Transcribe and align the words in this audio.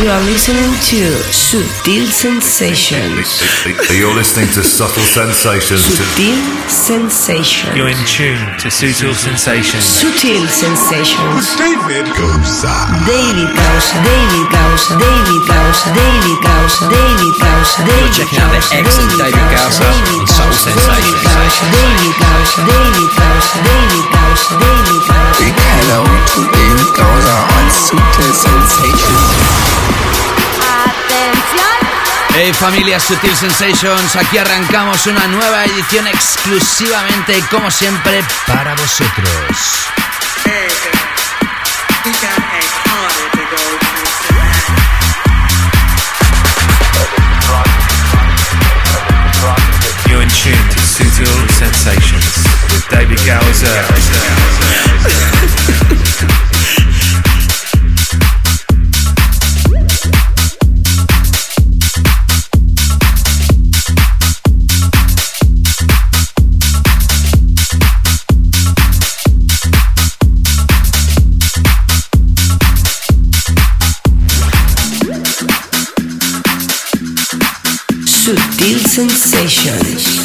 You 0.00 0.08
are 0.08 0.24
listening 0.24 0.72
to 0.88 1.12
Sutil 1.28 2.08
Sensations. 2.08 3.36
You're 3.92 4.16
listening 4.16 4.48
to 4.56 4.64
Subtle 4.64 5.04
Sensations. 5.04 5.84
Sutil 5.84 6.40
Sensations. 6.72 7.76
You're 7.76 7.92
in 7.92 8.00
tune 8.08 8.40
to 8.64 8.72
Sutil 8.72 9.12
Sensations. 9.12 9.84
Sutil 9.84 10.48
Sensations. 10.48 11.52
David 11.60 12.08
Goza. 12.16 12.72
David 13.04 13.52
Gausa, 13.52 14.00
David 14.00 14.48
Gausa, 14.48 14.96
David 14.96 15.42
Gausa, 15.44 15.92
David 15.92 16.38
Gausa, 16.48 16.80
David 16.88 17.34
Gausa, 17.36 17.84
David 17.84 18.12
checking 18.16 18.40
out 18.40 18.56
the 18.56 18.56
Gausa, 18.56 18.80
excellent 18.80 19.20
David 19.20 19.48
Gausa 19.52 19.84
on 19.84 20.24
Soul 20.24 20.52
Sensations. 20.64 20.96
David 20.96 21.28
Gausa, 21.28 21.64
David 21.76 22.14
Gausa, 22.16 22.60
David 22.64 23.08
Gausa, 23.20 23.56
David 23.68 24.04
Gausa. 24.08 24.19
Big 25.38 25.54
hello 25.54 26.04
to 26.04 26.40
David 26.52 26.90
Gausa 26.96 27.36
on 27.56 27.66
Sutil 27.70 28.32
Sensations. 28.34 29.50
Hey 32.34 32.52
familia 32.52 33.00
Sutil 33.00 33.36
Sensations, 33.36 34.16
aquí 34.16 34.38
arrancamos 34.38 35.06
una 35.06 35.26
nueva 35.26 35.64
edición 35.64 36.06
exclusivamente, 36.06 37.42
como 37.50 37.70
siempre, 37.70 38.22
para 38.46 38.74
vosotros. 38.74 39.90
You're 50.06 50.22
in 50.22 50.28
tune 50.28 50.68
to 50.70 50.80
Sutil 50.80 51.48
Sensations 51.50 52.39
baby 53.00 53.16
cows 53.16 53.64
up. 53.64 54.00
Sensations. 78.90 80.19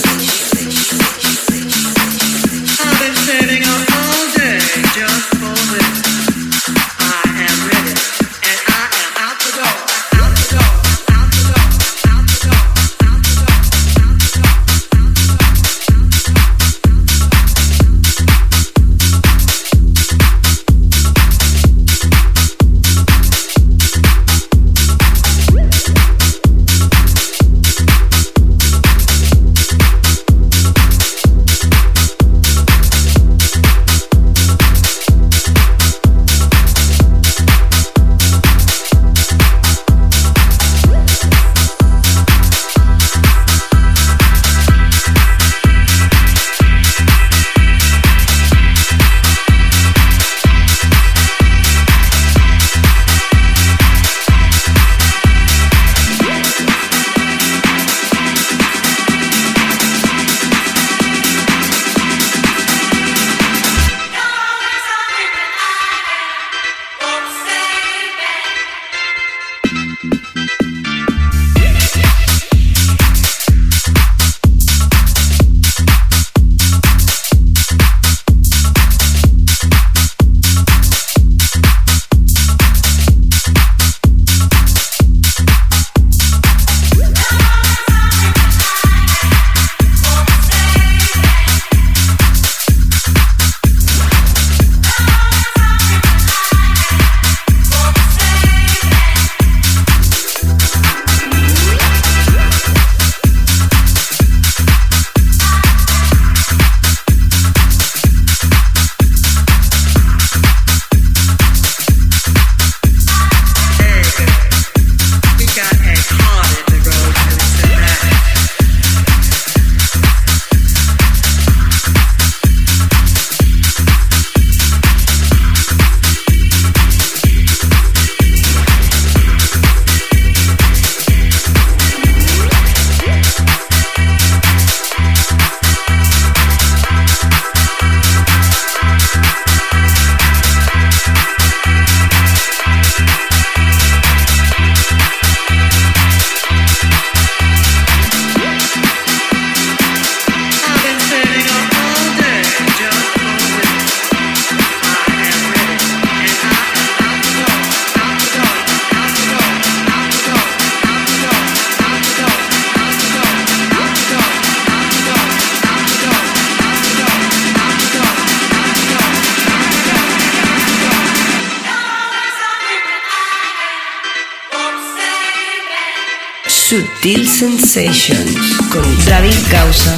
Sutil 177.35 177.59
Sensations 177.59 178.33
con 178.71 179.05
David 179.07 179.35
Gausa. 179.51 179.97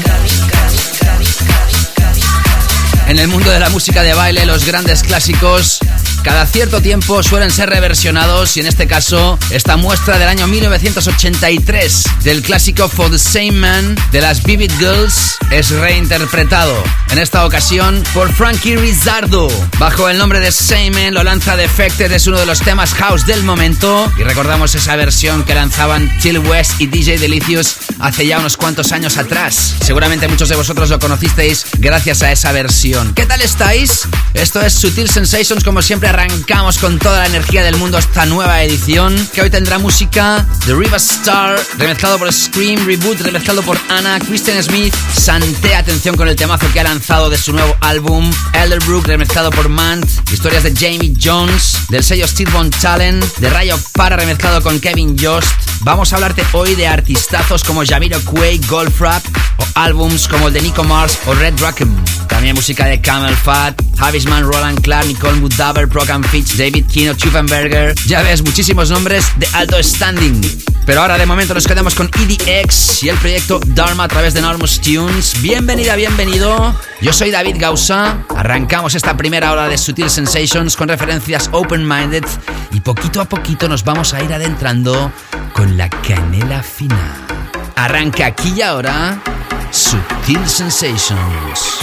En 3.07 3.19
el 3.19 3.27
mundo 3.27 3.51
de 3.51 3.59
la 3.59 3.69
música 3.69 4.01
de 4.01 4.15
baile, 4.15 4.45
los 4.47 4.65
grandes 4.65 5.03
clásicos 5.03 5.79
cada 6.27 6.45
cierto 6.45 6.81
tiempo 6.81 7.23
suelen 7.23 7.49
ser 7.49 7.69
reversionados 7.69 8.57
y 8.57 8.59
en 8.59 8.67
este 8.67 8.85
caso 8.85 9.39
esta 9.49 9.77
muestra 9.77 10.19
del 10.19 10.27
año 10.27 10.45
1983 10.45 12.03
del 12.25 12.41
clásico 12.41 12.89
For 12.89 13.09
the 13.09 13.17
Same 13.17 13.53
Man 13.53 13.95
de 14.11 14.19
las 14.19 14.43
Vivid 14.43 14.73
Girls 14.77 15.37
es 15.51 15.69
reinterpretado. 15.69 16.83
En 17.11 17.19
esta 17.19 17.45
ocasión 17.45 18.03
por 18.13 18.33
Frankie 18.33 18.75
Rizzardo. 18.75 19.47
Bajo 19.79 20.09
el 20.09 20.17
nombre 20.17 20.41
de 20.41 20.51
Same 20.51 20.91
Man 20.91 21.13
lo 21.13 21.23
lanza 21.23 21.55
Defected, 21.55 22.11
es 22.11 22.27
uno 22.27 22.37
de 22.37 22.45
los 22.45 22.59
temas 22.59 22.93
house 22.93 23.25
del 23.25 23.43
momento 23.43 24.11
y 24.19 24.23
recordamos 24.23 24.75
esa 24.75 24.97
versión 24.97 25.45
que 25.45 25.55
lanzaban 25.55 26.11
Till 26.19 26.39
West 26.39 26.73
y 26.79 26.87
DJ 26.87 27.19
Delicious 27.19 27.77
hace 27.99 28.25
ya 28.25 28.39
unos 28.39 28.57
cuantos 28.57 28.91
años 28.91 29.17
atrás. 29.17 29.75
Seguramente 29.81 30.27
muchos 30.27 30.49
de 30.49 30.55
vosotros 30.55 30.89
lo 30.89 30.99
conocisteis 30.99 31.65
gracias 31.79 32.21
a 32.23 32.31
esa 32.31 32.51
versión. 32.51 33.13
¿Qué 33.13 33.25
tal 33.25 33.41
estáis? 33.41 34.07
Esto 34.33 34.61
es 34.61 34.73
Sutil 34.73 35.09
Sensations 35.09 35.63
como 35.63 35.81
siempre 35.81 36.09
arrancamos 36.09 36.77
con 36.77 36.99
toda 36.99 37.19
la 37.19 37.25
energía 37.27 37.63
del 37.63 37.77
mundo 37.77 37.97
esta 37.97 38.25
nueva 38.25 38.61
edición, 38.63 39.15
que 39.33 39.41
hoy 39.41 39.49
tendrá 39.49 39.79
música 39.79 40.45
de 40.65 40.73
Riva 40.73 40.97
Star, 40.97 41.59
remezclado 41.77 42.19
por 42.19 42.31
Scream, 42.31 42.85
Reboot, 42.85 43.21
remezclado 43.21 43.61
por 43.63 43.79
Anna, 43.89 44.19
Christian 44.19 44.61
Smith, 44.61 44.93
Santé, 45.13 45.75
atención 45.75 46.15
con 46.15 46.27
el 46.27 46.35
temazo 46.35 46.71
que 46.71 46.79
ha 46.79 46.83
lanzado 46.83 47.29
de 47.29 47.37
su 47.37 47.53
nuevo 47.53 47.75
álbum, 47.81 48.31
Elderbrook, 48.53 49.07
remezclado 49.07 49.49
por 49.51 49.69
Mant, 49.69 50.05
historias 50.31 50.63
de 50.63 50.73
Jamie 50.73 51.13
Jones, 51.21 51.77
del 51.89 52.03
sello 52.03 52.27
Steve 52.27 52.51
Von 52.51 52.69
Talent, 52.69 53.23
de 53.37 53.49
Rayo 53.49 53.77
Para, 53.93 54.17
remezclado 54.17 54.61
con 54.61 54.79
Kevin 54.79 55.17
Jost. 55.19 55.49
Vamos 55.81 56.11
a 56.11 56.15
hablarte 56.15 56.43
hoy 56.53 56.75
de 56.75 56.87
artistazos 56.87 57.63
como 57.63 57.83
Jamiro 57.87 58.19
Quay, 58.19 58.59
Goldfrapp, 58.67 59.23
o 59.57 59.65
álbums 59.75 60.27
como 60.27 60.49
el 60.49 60.53
de 60.53 60.61
Nico 60.61 60.83
Mars 60.83 61.17
o 61.25 61.33
Red 61.33 61.53
Rackham. 61.59 61.95
También 62.27 62.53
música 62.53 62.85
de 62.85 62.99
Camel 62.99 63.35
Fat, 63.35 63.81
Javisman, 63.97 64.43
Roland 64.43 64.81
Clark, 64.81 65.07
Nicole 65.07 65.39
Woodhaver, 65.39 65.87
Program 65.87 66.21
Fitch, 66.23 66.57
David 66.57 66.85
Kino, 66.87 67.13
Chuffenberger. 67.13 67.95
Ya 68.05 68.21
ves, 68.23 68.43
muchísimos 68.43 68.91
nombres 68.91 69.25
de 69.37 69.47
alto 69.53 69.81
standing. 69.81 70.41
Pero 70.85 71.01
ahora 71.01 71.17
de 71.17 71.25
momento 71.25 71.53
nos 71.53 71.65
quedamos 71.65 71.95
con 71.95 72.09
EDX 72.19 73.03
y 73.03 73.09
el 73.09 73.17
proyecto 73.17 73.59
Dharma 73.67 74.03
a 74.03 74.07
través 74.07 74.33
de 74.33 74.39
Enormous 74.39 74.81
Tunes. 74.81 75.41
Bienvenida, 75.41 75.95
bienvenido. 75.95 76.75
Yo 77.01 77.13
soy 77.13 77.31
David 77.31 77.55
Gausa. 77.57 78.19
Arrancamos 78.35 78.95
esta 78.95 79.15
primera 79.15 79.51
hora 79.51 79.67
de 79.67 79.77
Sutil 79.77 80.09
Sensations 80.09 80.75
con 80.75 80.89
referencias 80.89 81.49
open-minded 81.53 82.25
y 82.71 82.81
poquito 82.81 83.21
a 83.21 83.25
poquito 83.25 83.69
nos 83.69 83.83
vamos 83.83 84.13
a 84.13 84.21
ir 84.21 84.33
adentrando 84.33 85.11
con 85.53 85.77
la 85.77 85.89
canela 85.89 86.61
fina. 86.61 87.27
Arranca 87.77 88.25
aquí 88.25 88.53
y 88.57 88.61
ahora 88.63 89.21
Sutil 89.69 90.39
Sensations. 90.49 91.77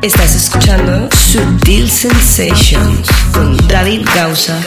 Estás 0.00 0.34
escuchando 0.34 1.10
Sutil 1.14 1.90
Sensations 1.90 3.06
con 3.34 3.54
David 3.68 4.08
Gausa. 4.14 4.58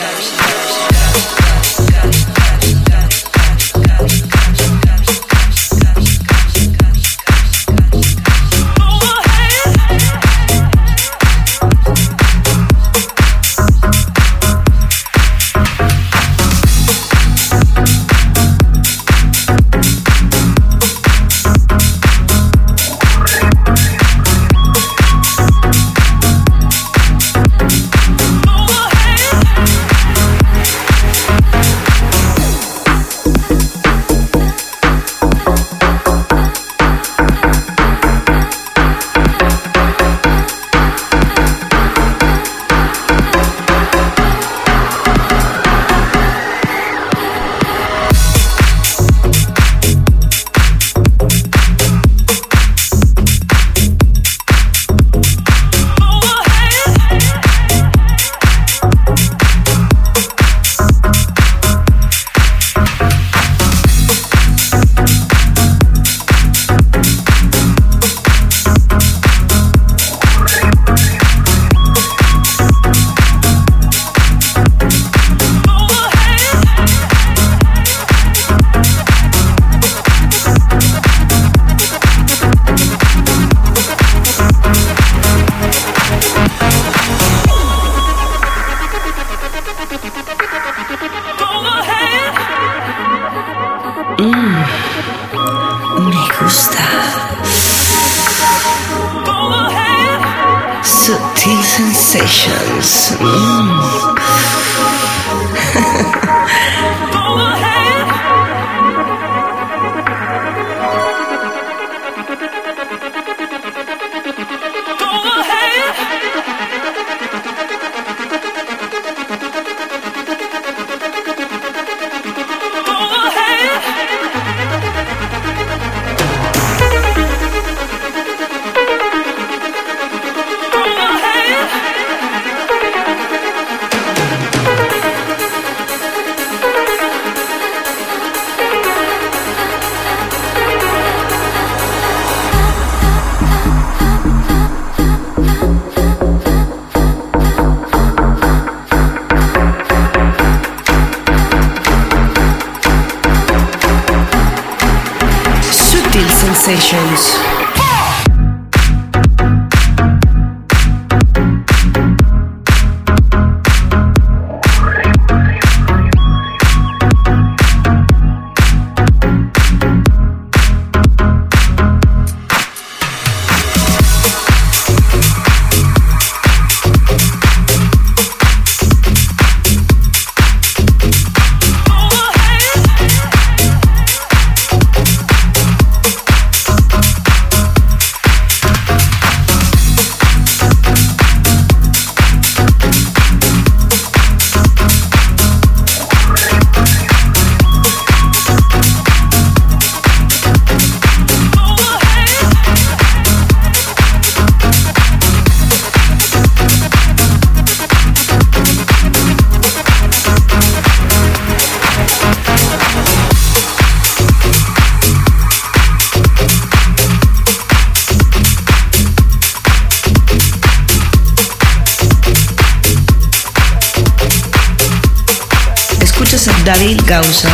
Escuchas 227.12 227.51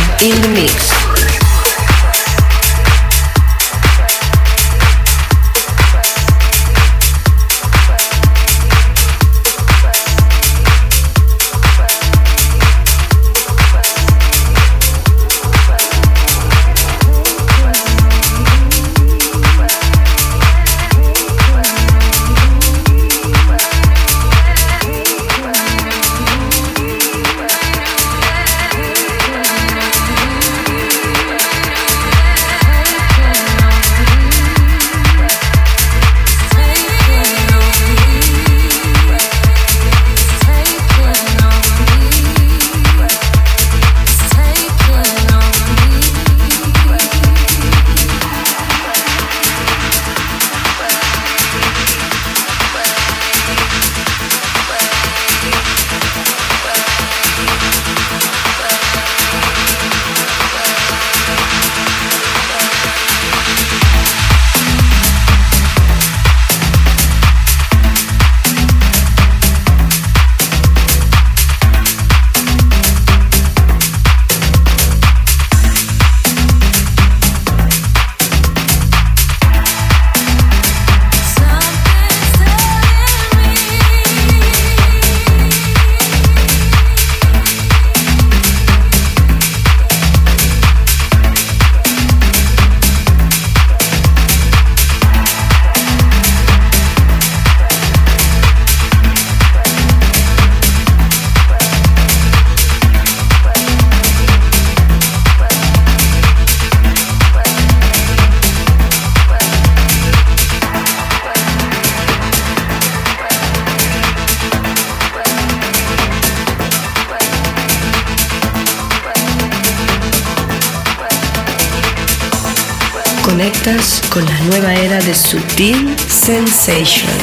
de 125.59 125.73
Sutil 126.07 127.18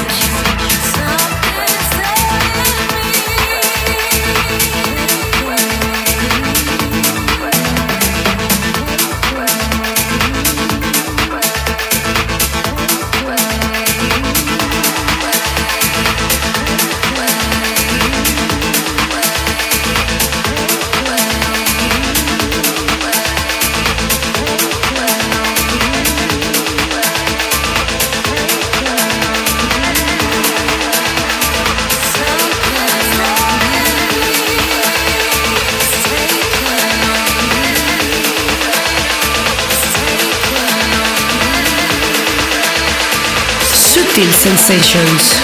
Sensations. 44.96 45.35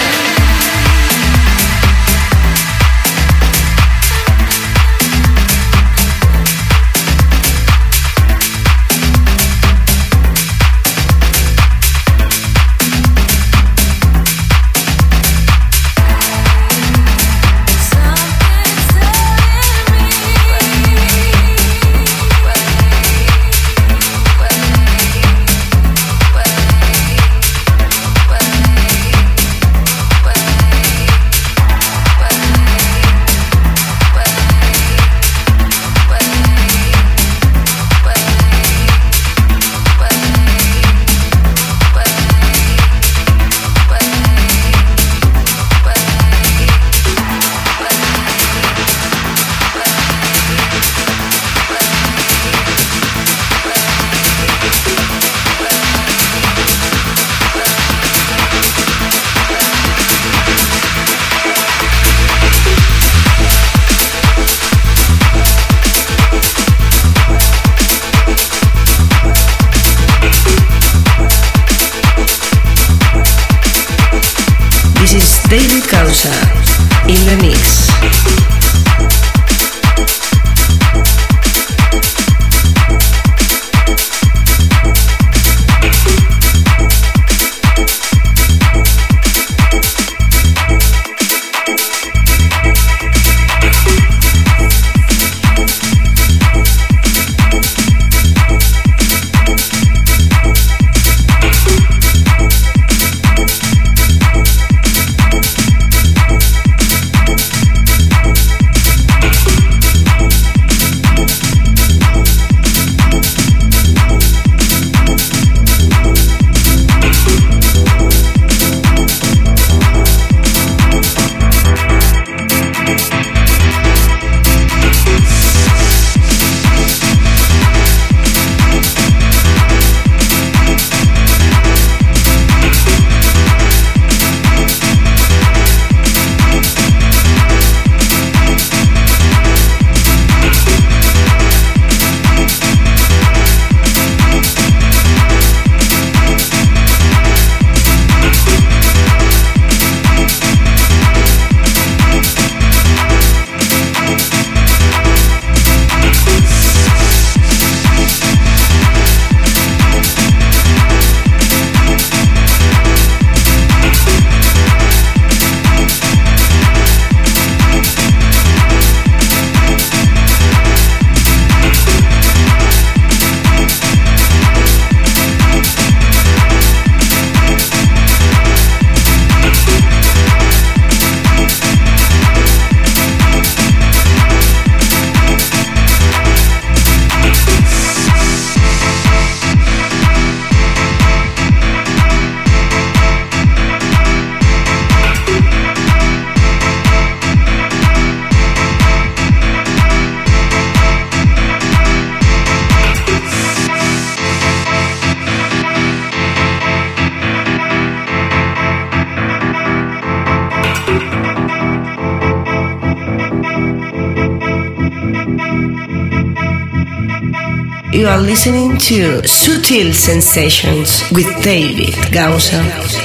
To 219.73 219.79
Sutil 219.79 219.93
Sensations 219.93 221.01
with 221.11 221.43
David 221.43 221.95
Gausa. 222.11 223.02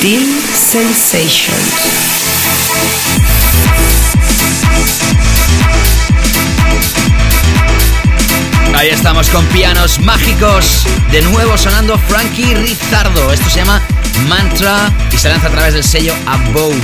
Sutil 0.00 0.40
Sensations. 0.54 1.52
Ahí 8.74 8.88
estamos 8.88 9.28
con 9.28 9.44
pianos 9.46 9.98
mágicos. 10.00 10.86
De 11.12 11.20
nuevo 11.20 11.58
sonando 11.58 11.98
Frankie 12.08 12.54
Rizardo. 12.54 13.30
Esto 13.30 13.50
se 13.50 13.56
llama 13.56 13.82
Mantra 14.26 14.90
y 15.12 15.18
se 15.18 15.28
lanza 15.28 15.48
a 15.48 15.50
través 15.50 15.74
del 15.74 15.84
sello 15.84 16.14
About. 16.24 16.82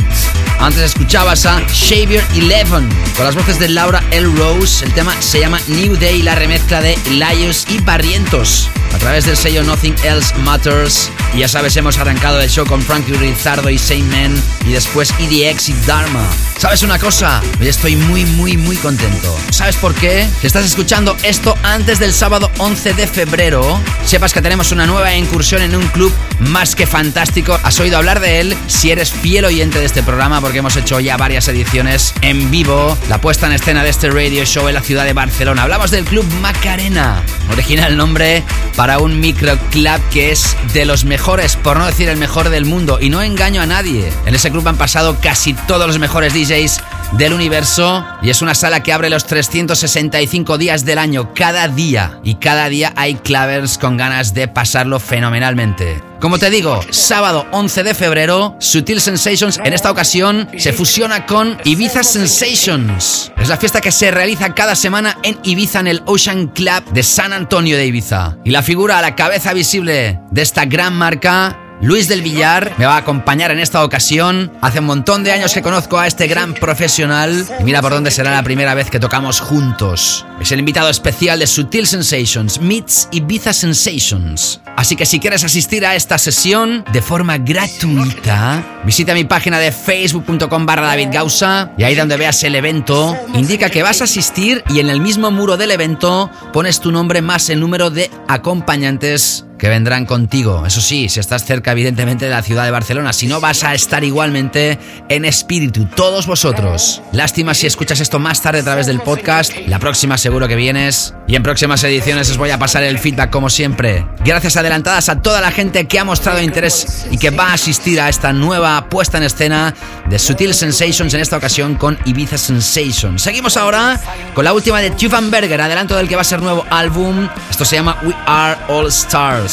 Antes 0.61 0.83
escuchabas 0.83 1.47
a 1.47 1.63
Xavier 1.69 2.23
Eleven 2.35 2.87
con 3.17 3.25
las 3.25 3.35
voces 3.35 3.59
de 3.59 3.71
Laura 3.71 4.05
L. 4.11 4.29
Rose. 4.37 4.85
El 4.85 4.93
tema 4.93 5.15
se 5.21 5.41
llama 5.41 5.59
New 5.69 5.97
Day, 5.97 6.21
la 6.21 6.35
remezcla 6.35 6.83
de 6.83 6.99
Laios 7.13 7.65
y 7.71 7.79
Barrientos 7.79 8.69
a 8.95 8.99
través 8.99 9.25
del 9.25 9.37
sello 9.37 9.63
Nothing 9.63 9.95
Else 10.05 10.35
Matters. 10.39 11.11
Ya 11.37 11.49
sabes, 11.49 11.77
hemos 11.77 11.99
arrancado 11.99 12.41
el 12.41 12.49
show 12.49 12.67
con 12.67 12.81
Frankie 12.81 13.13
Rizardo 13.13 13.69
y 13.69 13.77
Saint 13.77 14.11
Man 14.11 14.35
y 14.65 14.73
después 14.73 15.13
EDX 15.19 15.69
y 15.69 15.75
Dharma. 15.87 16.27
¿Sabes 16.57 16.83
una 16.83 16.99
cosa? 16.99 17.43
Estoy 17.61 17.95
muy, 17.95 18.25
muy, 18.25 18.57
muy 18.57 18.77
contento. 18.79 19.37
¿Sabes 19.51 19.77
por 19.77 19.95
qué? 19.95 20.27
Si 20.41 20.47
estás 20.47 20.65
escuchando 20.65 21.15
esto 21.23 21.55
antes 21.63 21.99
del 21.99 22.15
sábado 22.15 22.51
11 22.57 22.95
de 22.95 23.07
febrero, 23.07 23.79
sepas 24.07 24.33
que 24.33 24.41
tenemos 24.41 24.73
una 24.73 24.87
nueva 24.87 25.15
incursión 25.15 25.61
en 25.61 25.77
un 25.77 25.87
club 25.89 26.11
más 26.39 26.75
que 26.75 26.87
fantástico. 26.87 27.61
Has 27.63 27.79
oído 27.81 27.99
hablar 27.99 28.21
de 28.21 28.41
él 28.41 28.57
si 28.67 28.91
eres 28.91 29.13
fiel 29.13 29.45
oyente 29.45 29.79
de 29.79 29.85
este 29.85 30.03
programa 30.03 30.41
porque 30.41 30.59
hemos 30.59 30.77
hecho 30.77 30.99
ya 31.01 31.19
varias 31.19 31.47
ediciones 31.49 32.15
en 32.23 32.51
vivo, 32.51 32.97
la 33.11 33.21
puesta 33.21 33.47
en 33.47 33.53
escena 33.53 33.85
de 33.85 33.91
este 33.91 34.09
radio 34.09 34.47
show 34.47 34.67
en 34.69 34.75
la 34.75 34.83
ciudad 34.83 35.05
de 35.05 35.13
Barcelona. 35.13 35.65
Hablamos 35.65 35.91
del 35.91 36.07
Club 36.07 36.25
Macarena, 36.41 37.23
original 37.53 37.99
nombre 37.99 38.43
para 38.77 38.99
un 38.99 39.21
microclub 39.21 40.01
que 40.11 40.33
es 40.33 40.57
de 40.73 40.87
los 40.87 41.05
mejores, 41.05 41.26
por 41.65 41.77
no 41.77 41.87
decir 41.87 42.09
el 42.09 42.19
mejor 42.19 42.51
del 42.51 42.67
mundo, 42.67 42.99
y 43.01 43.11
no 43.11 43.21
engaño 43.21 43.61
a 43.61 43.67
nadie. 43.67 44.13
En 44.27 44.37
ese 44.37 44.53
club 44.53 44.69
han 44.69 44.77
pasado 44.77 45.17
casi 45.21 45.55
todos 45.55 45.85
los 45.89 45.99
mejores 45.99 46.33
DJs 46.33 46.81
del 47.19 47.33
universo 47.33 48.07
y 48.23 48.31
es 48.31 48.43
una 48.43 48.55
sala 48.55 48.85
que 48.85 48.93
abre 48.93 49.11
los 49.11 49.27
365 49.27 50.57
días 50.57 50.85
del 50.85 50.99
año, 50.99 51.35
cada 51.35 51.67
día. 51.67 52.21
Y 52.23 52.37
cada 52.37 52.69
día 52.69 52.93
hay 52.95 53.17
clavers 53.17 53.77
con 53.77 53.97
ganas 53.97 54.35
de 54.35 54.47
pasarlo 54.47 55.01
fenomenalmente. 55.01 56.06
Como 56.21 56.39
te 56.39 56.49
digo, 56.51 56.81
sábado 56.91 57.47
11 57.53 57.83
de 57.83 57.95
febrero, 57.95 58.57
Sutil 58.59 59.01
Sensations 59.01 59.61
en 59.63 59.73
esta 59.75 59.91
ocasión 59.91 60.49
se 60.57 60.73
fusiona 60.73 61.27
con 61.27 61.59
Ibiza 61.65 62.03
Sensations. 62.03 63.33
Es 63.37 63.49
la 63.49 63.59
fiesta 63.59 63.81
que 63.81 63.93
se 63.93 64.11
realiza 64.11 64.55
cada 64.55 64.75
semana 64.75 65.19
en 65.23 65.39
Ibiza 65.43 65.81
en 65.81 65.89
el 65.89 66.03
Ocean 66.07 66.49
Club 66.49 66.85
de 66.93 67.03
San 67.03 67.33
Antonio 67.33 67.77
de 67.77 67.87
Ibiza. 67.87 68.39
Y 68.45 68.51
la 68.51 68.63
figura 68.63 68.99
a 68.99 69.03
la 69.03 69.15
cabeza 69.15 69.53
visible 69.53 70.21
de 70.31 70.43
esta 70.43 70.65
gran 70.65 70.95
marca 70.95 71.66
Luis 71.83 72.09
del 72.09 72.23
Villar 72.23 72.73
me 72.79 72.87
va 72.87 72.95
a 72.95 72.99
acompañar 72.99 73.51
en 73.51 73.59
esta 73.59 73.85
ocasión. 73.85 74.51
Hace 74.63 74.81
un 74.81 74.87
montón 74.87 75.25
de 75.25 75.33
años 75.33 75.53
que 75.53 75.61
conozco 75.61 75.99
a 75.99 76.07
este 76.07 76.27
gran 76.27 76.55
profesional 76.55 77.47
y 77.61 77.65
mira 77.65 77.83
por 77.83 77.93
dónde 77.93 78.11
será 78.11 78.31
la 78.31 78.43
primera 78.43 78.75
vez 78.75 78.91
que 78.91 78.99
tocamos 78.99 79.41
juntos. 79.41 80.25
Es 80.41 80.53
el 80.53 80.61
invitado 80.61 80.89
especial 80.89 81.39
de 81.39 81.47
Sutil 81.47 81.87
Sensations, 81.87 82.61
Meets 82.61 83.09
Ibiza 83.13 83.53
Sensations. 83.53 84.61
Así 84.77 84.97
que 84.97 85.05
si 85.05 85.21
quieres 85.21 85.45
asistir 85.45 85.85
a 85.85 85.95
esta 85.95 86.17
sesión 86.17 86.85
de 86.93 87.03
forma 87.03 87.37
gratuita, 87.39 88.65
visita 88.85 89.13
mi 89.13 89.25
página 89.25 89.59
de 89.59 89.71
facebook.com 89.71 90.67
barra 90.67 90.87
David 90.87 91.09
Gausa 91.13 91.73
y 91.77 91.85
ahí 91.85 91.95
donde 91.95 92.17
veas 92.17 92.43
el 92.45 92.55
evento, 92.55 93.17
indica 93.35 93.69
que 93.69 93.83
vas 93.83 94.01
a 94.01 94.05
asistir 94.05 94.65
y 94.71 94.81
en 94.81 94.89
el 94.89 95.01
mismo 95.01 95.31
muro 95.31 95.57
del 95.59 95.71
evento 95.71 96.31
pones 96.53 96.81
tu 96.81 96.91
nombre 96.91 97.21
más 97.21 97.51
el 97.51 97.61
número 97.61 97.91
de 97.91 98.11
acompañantes 98.29 99.47
que 99.59 99.69
vendrán 99.69 100.07
contigo. 100.07 100.65
Eso 100.67 100.81
sí, 100.81 101.09
si 101.09 101.21
estás 101.21 101.45
cerca 101.45 101.73
evidentemente 101.73 102.27
de 102.27 102.31
la 102.31 102.43
ciudad 102.43 102.65
de 102.65 102.71
Barcelona, 102.71 103.13
si 103.13 103.27
no 103.27 103.41
vas 103.41 103.65
a 103.65 103.75
estar 103.75 104.05
igualmente 104.05 104.79
en 105.09 105.25
espíritu, 105.25 105.87
todos 105.87 106.27
vosotros. 106.27 107.03
Lástima 107.13 107.55
si 107.55 107.67
escuchas 107.67 108.01
esto 108.01 108.19
más 108.19 108.43
tarde 108.43 108.61
a 108.61 108.65
través 108.65 108.87
del 108.87 109.01
podcast, 109.01 109.53
la 109.67 109.79
próxima 109.79 110.19
seguro 110.19 110.49
que 110.49 110.57
vienes 110.57 111.15
y 111.27 111.37
en 111.37 111.43
próximas 111.43 111.83
ediciones 111.85 112.31
os 112.31 112.39
voy 112.39 112.51
a 112.51 112.59
pasar 112.59 112.83
el 112.83 112.99
feedback 112.99 113.31
como 113.31 113.51
siempre. 113.51 114.07
Gracias 114.25 114.57
adelantadas 114.57 115.09
a 115.09 115.21
toda 115.23 115.41
la 115.41 115.51
gente 115.51 115.87
que 115.87 115.99
ha 115.99 116.05
mostrado 116.05 116.43
interés 116.43 117.07
y 117.11 117.19
que 117.19 117.31
va 117.31 117.51
a 117.51 117.55
asistir 117.55 118.01
a 118.01 118.09
esta 118.09 118.33
nueva 118.33 118.89
puesta 118.89 119.19
en 119.19 119.25
escena 119.25 119.75
de 120.09 120.19
Sutil 120.19 120.55
Sensations 120.55 121.15
en 121.15 121.21
esta 121.21 121.37
ocasión 121.37 121.75
con 121.75 121.99
Ibiza 122.05 122.39
Sensations. 122.39 123.23
Seguimos 123.23 123.57
ahora 123.57 124.01
con 124.35 124.45
la 124.45 124.53
última 124.53 124.81
de 124.81 124.91
Berger, 125.31 125.61
adelanto 125.61 125.97
del 125.97 126.09
que 126.09 126.17
va 126.17 126.23
a 126.23 126.25
ser 126.25 126.43
nuevo 126.43 126.65
álbum. 126.71 127.29
Esto 127.51 127.65
se 127.65 127.77
llama 127.77 127.99
We 128.03 128.15
Are 128.27 128.59
All 128.69 128.89
Stars. 128.89 129.46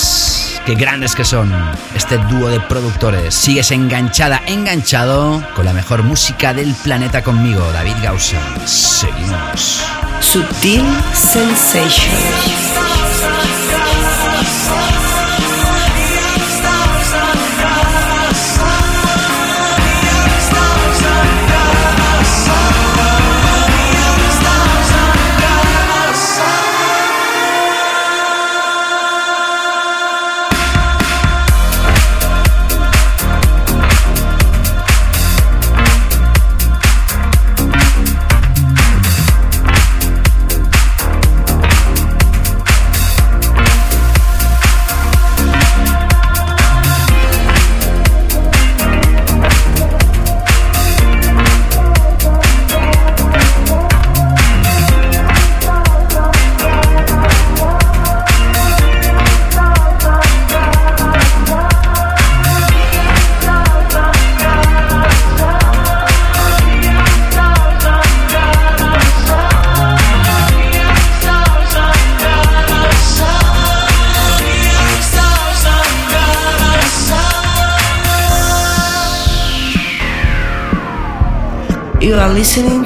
Qué 0.65 0.75
grandes 0.75 1.13
que 1.13 1.25
son 1.25 1.51
este 1.95 2.17
dúo 2.17 2.49
de 2.49 2.60
productores. 2.62 3.36
Sigues 3.36 3.71
enganchada, 3.71 4.41
enganchado 4.47 5.45
con 5.56 5.65
la 5.65 5.73
mejor 5.73 6.03
música 6.03 6.53
del 6.53 6.73
planeta 6.73 7.21
conmigo, 7.21 7.62
David 7.71 7.95
Gausa. 8.01 8.39
Seguimos. 8.65 9.84
Sutil 10.21 10.86
Sensations. 11.13 12.92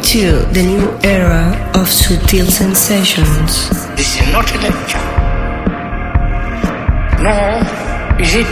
Listening 0.07 0.45
to 0.45 0.53
the 0.53 0.63
new 0.63 0.99
era 1.03 1.71
of 1.75 1.87
subtle 1.87 2.45
Sensations. 2.45 3.69
This 3.95 4.19
is 4.19 4.31
not 4.31 4.49
a 4.53 4.57
lecture. 4.59 5.03
Nor 7.23 8.21
is 8.21 8.35
it 8.35 8.47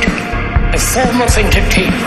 a 0.74 0.80
form 0.80 1.22
of 1.22 1.38
entertainment, 1.38 2.05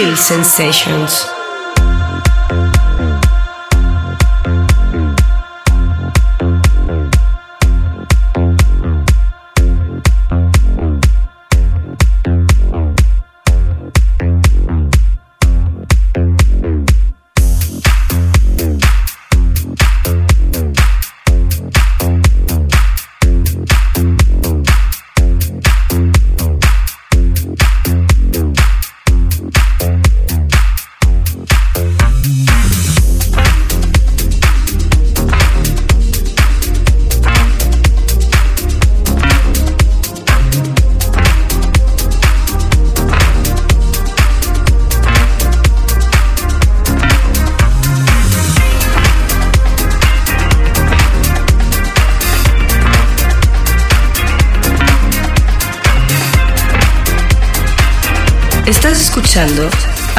Sutil 0.00 0.16
Sensations. 0.16 1.39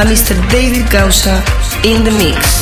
A 0.02 0.04
Mr. 0.06 0.36
David 0.50 0.90
Gausa 0.90 1.44
in 1.84 2.04
the 2.04 2.12
mix. 2.12 2.61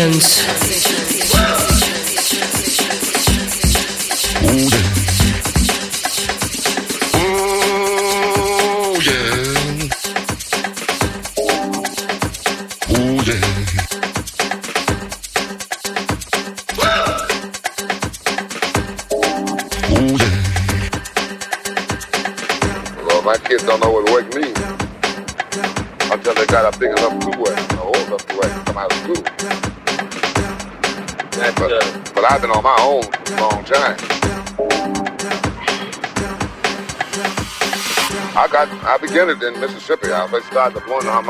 Sensations. 0.00 0.39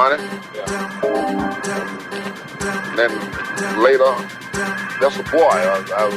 Started 0.01 0.25
blowing 1.03 1.37
the 1.37 1.53
harmonic. 1.53 2.01
Then 2.97 3.13
later, 3.85 4.13
just 4.97 5.21
a 5.21 5.25
boy. 5.29 5.53
I, 5.53 5.77
I, 5.93 6.09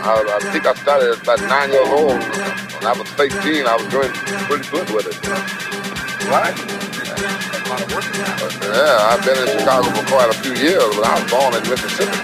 I, 0.00 0.12
I 0.32 0.50
think 0.50 0.64
I 0.64 0.72
started 0.72 1.12
at 1.12 1.20
about 1.22 1.40
nine 1.44 1.68
years 1.76 1.88
old. 1.92 2.16
When 2.16 2.86
I 2.88 2.94
was 2.96 3.08
15, 3.20 3.66
I 3.68 3.76
was 3.76 3.86
doing 3.92 4.08
pretty 4.48 4.64
good 4.72 4.88
with 4.96 5.12
it. 5.12 5.16
Right? 6.32 6.56
Yeah, 8.64 9.12
I've 9.12 9.20
been 9.28 9.44
in 9.44 9.48
Chicago 9.60 9.92
for 9.92 10.06
quite 10.08 10.30
a 10.32 10.38
few 10.40 10.54
years, 10.56 10.88
but 10.96 11.04
I 11.04 11.20
was 11.20 11.28
born 11.30 11.52
in 11.52 11.62
Mississippi. 11.68 12.16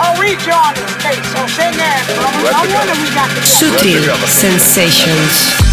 Oh, 0.00 0.16
we 0.16 0.32
joined 0.40 0.76
the 0.80 0.88
state, 1.04 1.20
so 1.36 1.44
shake 1.52 1.76
hands, 1.76 2.08
brother. 2.16 2.48
Right 2.48 2.56
No 2.56 2.64
together. 2.64 2.80
wonder 2.80 2.96
we 3.04 3.12
got 3.12 3.28
together. 3.28 3.60
Sutil 3.60 4.08
Sensations. 4.24 5.63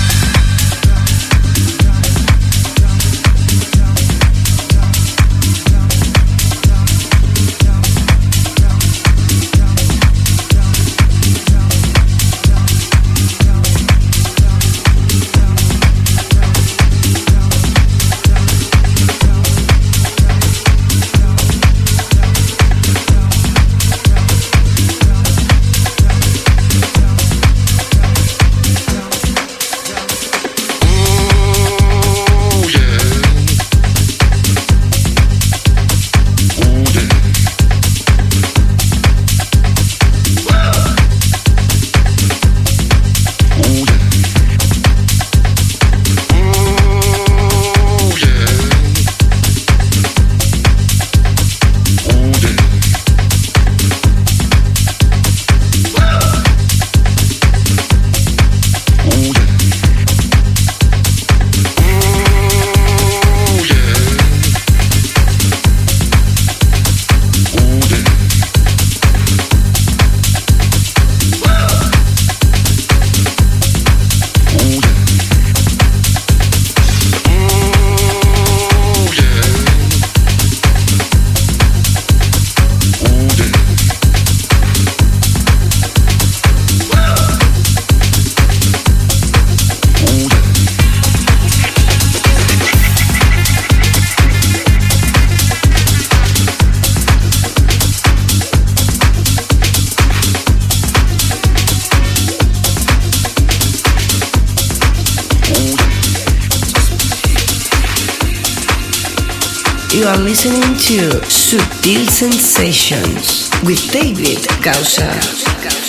To 110.91 111.23
Subtle 111.30 112.06
Sensations 112.06 113.49
with 113.63 113.80
David 113.93 114.45
Causa. 114.62 115.81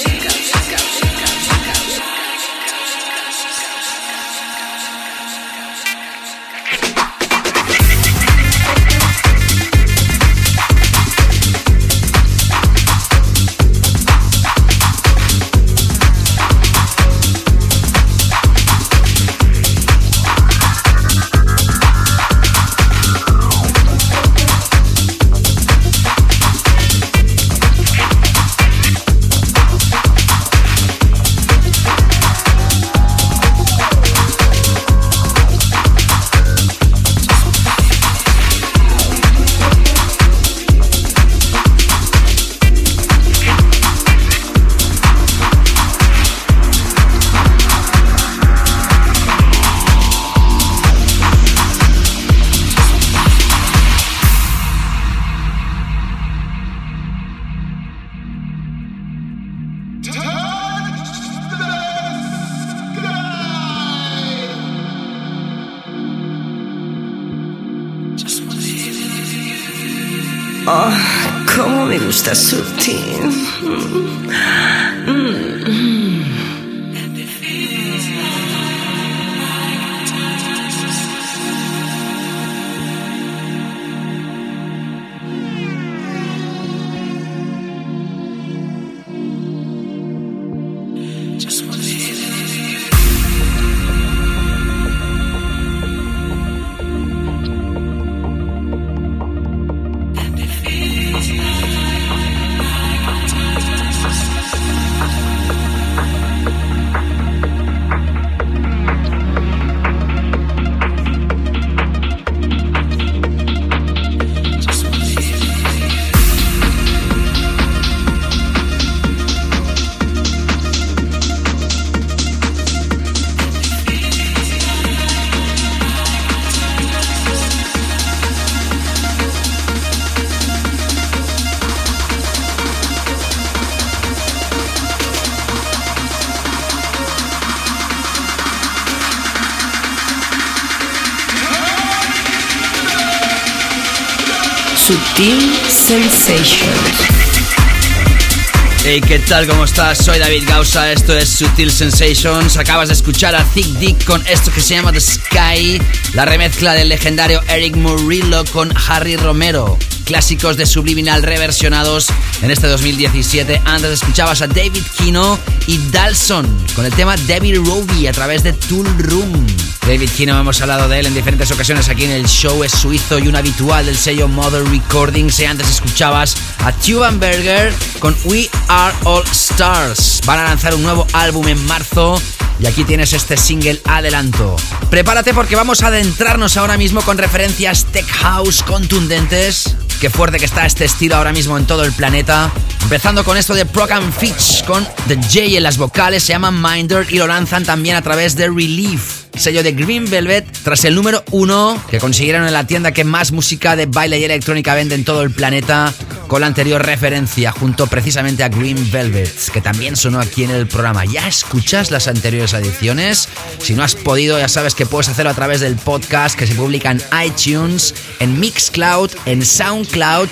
Hey, 148.84 149.00
¿qué 149.00 149.20
tal? 149.20 149.46
¿Cómo 149.46 149.64
estás? 149.64 149.98
Soy 149.98 150.18
David 150.18 150.42
Gausa, 150.48 150.90
esto 150.90 151.16
es 151.16 151.28
Sutil 151.28 151.70
Sensations. 151.70 152.56
Acabas 152.56 152.88
de 152.88 152.94
escuchar 152.94 153.36
a 153.36 153.44
Thick 153.44 153.66
Dick 153.78 154.04
con 154.04 154.26
esto 154.26 154.50
que 154.52 154.60
se 154.60 154.74
llama 154.74 154.92
The 154.92 155.00
Sky, 155.00 155.80
la 156.14 156.24
remezcla 156.24 156.72
del 156.74 156.88
legendario 156.88 157.40
Eric 157.48 157.76
Murillo 157.76 158.44
con 158.52 158.72
Harry 158.88 159.16
Romero. 159.16 159.78
Clásicos 160.04 160.56
de 160.56 160.66
Subliminal 160.66 161.22
reversionados 161.22 162.08
en 162.42 162.50
este 162.50 162.66
2017. 162.66 163.62
Antes 163.64 163.92
escuchabas 163.92 164.42
a 164.42 164.48
David 164.48 164.82
Kino 164.98 165.38
y 165.68 165.78
Dalson 165.92 166.46
con 166.74 166.84
el 166.84 166.92
tema 166.92 167.16
Debbie 167.16 167.54
Roby 167.54 168.08
a 168.08 168.12
través 168.12 168.42
de 168.42 168.52
Tool 168.52 168.86
Room. 168.98 169.46
David 169.86 170.10
Kino, 170.10 170.38
hemos 170.38 170.60
hablado 170.60 170.88
de 170.88 171.00
él 171.00 171.06
en 171.06 171.14
diferentes 171.14 171.50
ocasiones 171.50 171.88
aquí 171.88 172.04
en 172.04 172.12
el 172.12 172.26
show, 172.26 172.62
es 172.62 172.70
suizo 172.70 173.18
y 173.18 173.26
un 173.26 173.34
habitual 173.34 173.84
del 173.84 173.96
sello 173.96 174.28
Mother 174.28 174.64
Recordings. 174.64 175.40
Y 175.40 175.44
antes 175.44 175.68
escuchabas 175.68 176.36
a 176.64 176.72
Tubenberger 176.72 177.74
con 177.98 178.16
We 178.24 178.48
Are 178.68 178.94
All 179.04 179.24
Stars. 179.32 180.20
Van 180.24 180.38
a 180.38 180.44
lanzar 180.44 180.74
un 180.74 180.84
nuevo 180.84 181.06
álbum 181.12 181.48
en 181.48 181.62
marzo 181.66 182.20
y 182.60 182.66
aquí 182.66 182.84
tienes 182.84 183.12
este 183.12 183.36
single 183.36 183.80
adelanto. 183.84 184.56
Prepárate 184.88 185.34
porque 185.34 185.56
vamos 185.56 185.82
a 185.82 185.88
adentrarnos 185.88 186.56
ahora 186.56 186.78
mismo 186.78 187.02
con 187.02 187.18
referencias 187.18 187.84
tech 187.86 188.06
house 188.06 188.62
contundentes. 188.62 189.74
Qué 190.00 190.10
fuerte 190.10 190.38
que 190.38 190.44
está 190.44 190.64
este 190.64 190.84
estilo 190.84 191.16
ahora 191.16 191.32
mismo 191.32 191.58
en 191.58 191.66
todo 191.66 191.84
el 191.84 191.92
planeta. 191.92 192.52
Empezando 192.82 193.24
con 193.24 193.36
esto 193.36 193.52
de 193.54 193.66
Proc 193.66 193.90
Fitch 194.16 194.64
con 194.64 194.86
The 195.08 195.16
J 195.16 195.56
en 195.56 195.64
las 195.64 195.76
vocales, 195.76 196.22
se 196.22 196.32
llaman 196.34 196.62
Minder 196.62 197.06
y 197.10 197.18
lo 197.18 197.26
lanzan 197.26 197.64
también 197.64 197.96
a 197.96 198.02
través 198.02 198.36
de 198.36 198.48
Relief 198.48 199.21
sello 199.36 199.62
de 199.62 199.72
Green 199.72 200.08
Velvet, 200.08 200.46
tras 200.62 200.84
el 200.84 200.94
número 200.94 201.24
uno 201.30 201.82
que 201.90 201.98
consiguieron 201.98 202.46
en 202.46 202.52
la 202.52 202.66
tienda 202.66 202.92
que 202.92 203.04
más 203.04 203.32
música 203.32 203.76
de 203.76 203.86
baile 203.86 204.18
y 204.18 204.24
electrónica 204.24 204.74
vende 204.74 204.94
en 204.94 205.04
todo 205.04 205.22
el 205.22 205.30
planeta, 205.30 205.92
con 206.32 206.40
la 206.40 206.46
anterior 206.46 206.82
referencia, 206.82 207.52
junto 207.52 207.86
precisamente 207.88 208.42
a 208.42 208.48
Green 208.48 208.90
Velvet, 208.90 209.50
que 209.52 209.60
también 209.60 209.96
sonó 209.96 210.18
aquí 210.18 210.44
en 210.44 210.50
el 210.50 210.66
programa. 210.66 211.04
¿Ya 211.04 211.28
escuchas 211.28 211.90
las 211.90 212.08
anteriores 212.08 212.54
ediciones? 212.54 213.28
Si 213.58 213.74
no 213.74 213.82
has 213.82 213.94
podido, 213.94 214.38
ya 214.38 214.48
sabes 214.48 214.74
que 214.74 214.86
puedes 214.86 215.10
hacerlo 215.10 215.30
a 215.30 215.34
través 215.34 215.60
del 215.60 215.76
podcast 215.76 216.34
que 216.34 216.46
se 216.46 216.54
publica 216.54 216.90
en 216.90 217.02
iTunes, 217.22 217.94
en 218.18 218.40
Mixcloud, 218.40 219.10
en 219.26 219.44
Soundcloud 219.44 220.30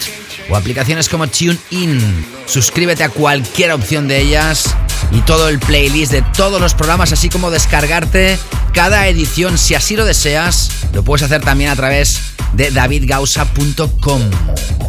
o 0.49 0.57
aplicaciones 0.57 1.07
como 1.11 1.27
TuneIn. 1.27 2.01
Suscríbete 2.47 3.05
a 3.05 3.11
cualquier 3.11 3.73
opción 3.73 4.09
de 4.09 4.23
ellas 4.23 4.75
y 5.13 5.21
todo 5.21 5.51
el 5.51 5.59
playlist 5.59 6.13
de 6.13 6.23
todos 6.35 6.63
los 6.63 6.73
programas, 6.73 7.13
así 7.13 7.29
como 7.29 7.51
descargarte 7.51 8.39
cada 8.73 9.07
edición 9.07 9.59
si 9.59 9.75
así 9.75 9.97
lo 9.97 10.07
deseas. 10.07 10.71
Lo 10.95 11.05
puedes 11.05 11.25
hacer 11.25 11.43
también 11.43 11.69
a 11.69 11.77
través 11.77 12.23
de 12.55 12.71
davidgausa.com. 12.71 14.23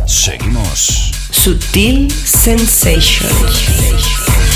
Seguimos. 0.08 1.01
Sutil 1.32 2.12
Sensations. 2.12 4.51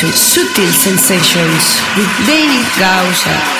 to 0.00 0.06
Sutil 0.06 0.72
Sensations 0.72 1.82
with 1.94 2.26
daily 2.26 2.62
Gausser. 2.80 3.59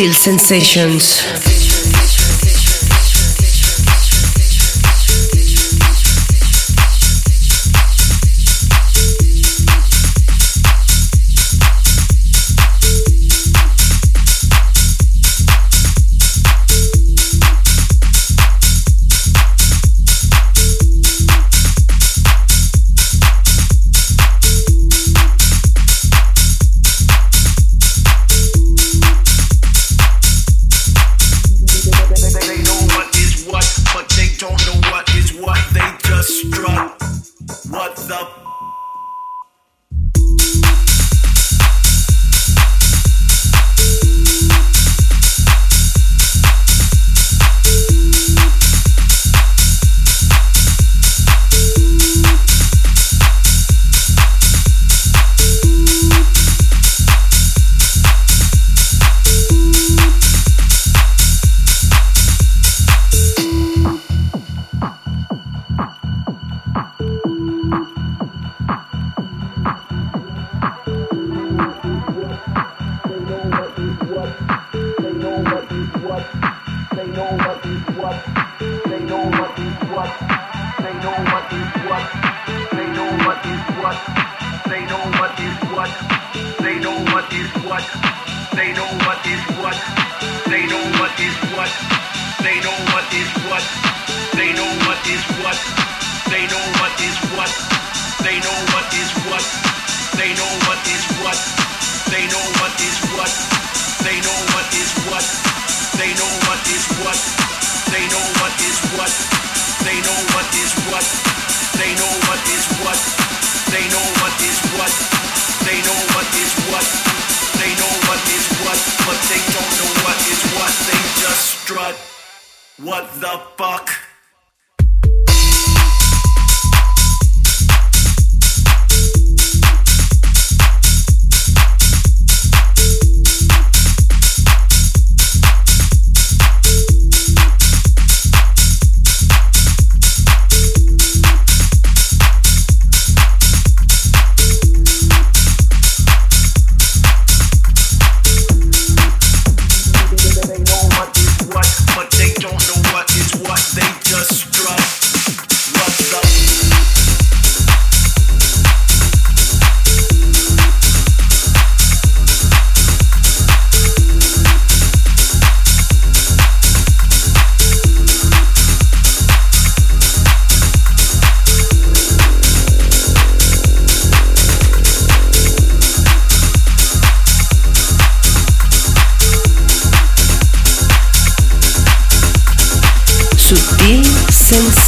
Sutil 0.00 0.14
Sensations. 0.14 1.49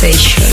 Sensations. 0.02 0.51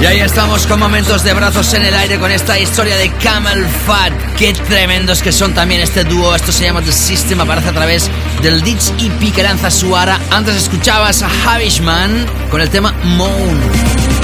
Y 0.00 0.04
ahí 0.04 0.20
estamos 0.20 0.66
con 0.66 0.78
momentos 0.78 1.24
de 1.24 1.32
brazos 1.32 1.72
en 1.74 1.82
el 1.82 1.94
aire 1.94 2.18
con 2.18 2.30
esta 2.30 2.58
historia 2.58 2.96
de 2.96 3.10
Camel 3.22 3.64
Fat. 3.86 4.12
Qué 4.36 4.52
tremendos 4.52 5.22
que 5.22 5.32
son 5.32 5.54
también 5.54 5.80
este 5.80 6.04
dúo. 6.04 6.34
Esto 6.34 6.52
se 6.52 6.64
llama 6.64 6.82
The 6.82 6.92
System, 6.92 7.40
aparece 7.40 7.68
a 7.68 7.72
través 7.72 8.10
del 8.42 8.62
Ditch 8.62 8.92
EP 8.98 9.34
que 9.34 9.42
lanza 9.42 9.70
Suara. 9.70 10.20
Antes 10.30 10.56
escuchabas 10.56 11.22
a 11.22 11.28
Havishman 11.44 12.26
con 12.50 12.60
el 12.60 12.68
tema 12.68 12.92
Moan. 13.04 14.15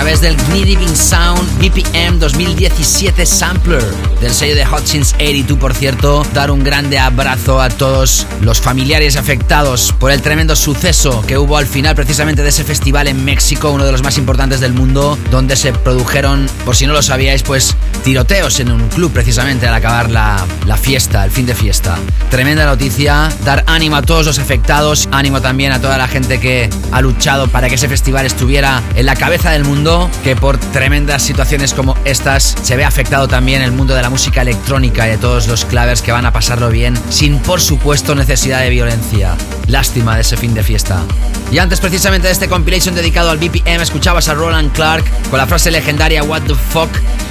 Través 0.00 0.22
del 0.22 0.34
Gnidiving 0.34 0.96
Sound 0.96 1.58
BPM 1.58 2.18
2017 2.18 3.26
Sampler 3.26 3.84
del 4.20 4.32
sello 4.32 4.54
de 4.54 4.66
Hutchins 4.66 5.14
82, 5.14 5.58
por 5.58 5.74
cierto. 5.74 6.22
Dar 6.32 6.50
un 6.50 6.64
grande 6.64 6.98
abrazo 6.98 7.60
a 7.60 7.68
todos 7.68 8.26
los 8.40 8.60
familiares 8.60 9.16
afectados 9.16 9.94
por 9.98 10.10
el 10.10 10.22
tremendo 10.22 10.56
suceso 10.56 11.22
que 11.26 11.36
hubo 11.36 11.56
al 11.56 11.66
final 11.66 11.94
precisamente 11.94 12.42
de 12.42 12.48
ese 12.48 12.64
festival 12.64 13.08
en 13.08 13.24
México, 13.24 13.70
uno 13.70 13.84
de 13.84 13.92
los 13.92 14.02
más 14.02 14.16
importantes 14.16 14.60
del 14.60 14.72
mundo, 14.72 15.18
donde 15.30 15.56
se 15.56 15.72
produjeron, 15.72 16.46
por 16.64 16.76
si 16.76 16.86
no 16.86 16.92
lo 16.92 17.02
sabíais, 17.02 17.42
pues 17.42 17.76
tiroteos 18.02 18.60
en 18.60 18.72
un 18.72 18.88
club 18.88 19.12
precisamente 19.12 19.66
al 19.66 19.74
acabar 19.74 20.10
la, 20.10 20.46
la 20.66 20.76
fiesta, 20.76 21.24
el 21.24 21.30
fin 21.30 21.46
de 21.46 21.54
fiesta. 21.54 21.98
Tremenda 22.30 22.64
noticia, 22.64 23.28
dar 23.44 23.64
ánimo 23.66 23.96
a 23.96 24.02
todos 24.02 24.24
los 24.24 24.38
afectados, 24.38 25.08
ánimo 25.12 25.40
también 25.40 25.72
a 25.72 25.80
toda 25.80 25.98
la 25.98 26.08
gente 26.08 26.40
que 26.40 26.70
ha 26.92 27.00
luchado 27.00 27.48
para 27.48 27.68
que 27.68 27.74
ese 27.74 27.88
festival 27.88 28.26
estuviera 28.26 28.82
en 28.94 29.06
la 29.06 29.16
cabeza 29.16 29.50
del 29.50 29.64
mundo, 29.64 29.89
que 30.22 30.36
por 30.36 30.56
tremendas 30.56 31.20
situaciones 31.20 31.74
como 31.74 31.96
estas 32.04 32.54
se 32.62 32.76
ve 32.76 32.84
afectado 32.84 33.26
también 33.26 33.60
el 33.60 33.72
mundo 33.72 33.94
de 33.94 34.02
la 34.02 34.10
música 34.10 34.42
electrónica 34.42 35.08
y 35.08 35.10
de 35.10 35.18
todos 35.18 35.48
los 35.48 35.64
clavers 35.64 36.00
que 36.00 36.12
van 36.12 36.26
a 36.26 36.32
pasarlo 36.32 36.70
bien, 36.70 36.96
sin 37.08 37.38
por 37.38 37.60
supuesto 37.60 38.14
necesidad 38.14 38.60
de 38.60 38.70
violencia. 38.70 39.36
Lástima 39.66 40.14
de 40.14 40.20
ese 40.20 40.36
fin 40.36 40.54
de 40.54 40.62
fiesta. 40.62 41.02
Y 41.50 41.58
antes 41.58 41.80
precisamente 41.80 42.28
de 42.28 42.32
este 42.32 42.48
compilation 42.48 42.94
dedicado 42.94 43.30
al 43.30 43.38
BPM 43.38 43.82
escuchabas 43.82 44.28
a 44.28 44.34
Roland 44.34 44.72
Clark 44.72 45.04
con 45.28 45.38
la 45.38 45.46
frase 45.46 45.72
legendaria 45.72 46.22
What 46.22 46.42
the 46.42 46.54
fuck, 46.54 46.90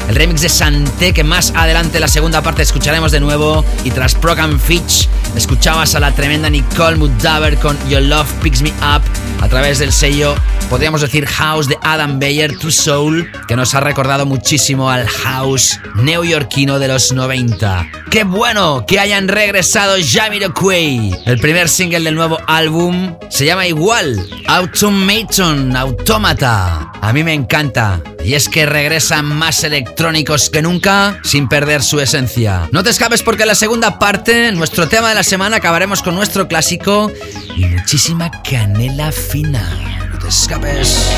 el 0.10 0.16
remix 0.16 0.42
de 0.42 0.50
Santé 0.50 1.14
que 1.14 1.24
más 1.24 1.54
adelante 1.56 2.00
la 2.02 2.10
segunda 2.10 2.42
parte 2.42 2.64
escucharemos 2.64 3.14
de 3.14 3.22
nuevo 3.22 3.64
y 3.86 3.92
tras 3.92 4.16
Program 4.16 4.60
Fitch 4.60 5.08
escuchabas 5.36 5.96
a 5.96 6.02
la 6.02 6.12
tremenda 6.12 6.50
Nicole 6.50 6.98
Mudaber 6.98 7.58
con 7.58 7.78
Your 7.88 8.02
Love 8.02 8.32
Picks 8.42 8.62
Me 8.62 8.74
Up 8.82 9.02
a 9.42 9.48
través 9.48 9.80
del 9.80 9.94
sello 9.94 10.36
podríamos 10.70 11.02
decir 11.02 11.26
house 11.26 11.68
de 11.68 11.78
Adam 11.82 12.20
True 12.58 12.72
Soul 12.72 13.32
que 13.48 13.56
nos 13.56 13.76
ha 13.76 13.80
recordado 13.80 14.26
muchísimo 14.26 14.90
al 14.90 15.08
house 15.08 15.80
neoyorquino 15.96 16.80
de 16.80 16.88
los 16.88 17.12
90. 17.12 17.88
¡Qué 18.10 18.24
bueno 18.24 18.86
que 18.88 19.00
hayan 19.00 19.28
regresado 19.28 19.96
Jamiroquai! 20.04 21.12
El 21.26 21.40
primer 21.40 21.70
single 21.70 22.02
del 22.02 22.16
nuevo 22.16 22.40
álbum 22.48 23.16
se 23.30 23.46
llama 23.46 23.68
igual, 23.68 24.28
Automaton, 24.48 25.76
Automata. 25.76 26.92
A 27.02 27.14
mí 27.14 27.24
me 27.24 27.34
encanta. 27.34 28.02
Y 28.24 28.34
es 28.34 28.50
que 28.50 28.66
regresan 28.66 29.26
más 29.26 29.64
electrónicos 29.64 30.50
que 30.50 30.62
nunca 30.62 31.20
sin 31.24 31.48
perder 31.48 31.82
su 31.84 32.00
esencia. 32.00 32.68
No 32.72 32.84
te 32.84 32.90
escapes 32.90 33.24
porque 33.24 33.44
en 33.44 33.48
la 33.50 33.56
segunda 33.56 34.00
parte, 34.00 34.52
nuestro 34.52 34.88
tema 34.88 35.10
de 35.10 35.16
la 35.16 35.24
semana, 35.24 35.58
acabaremos 35.58 36.02
con 36.02 36.16
nuestro 36.16 36.48
clásico 36.48 37.12
y 37.56 37.66
muchísima 37.66 38.30
canela 38.44 39.12
fina. 39.12 40.10
No 40.12 40.20
te 40.20 40.28
escapes. 40.28 41.10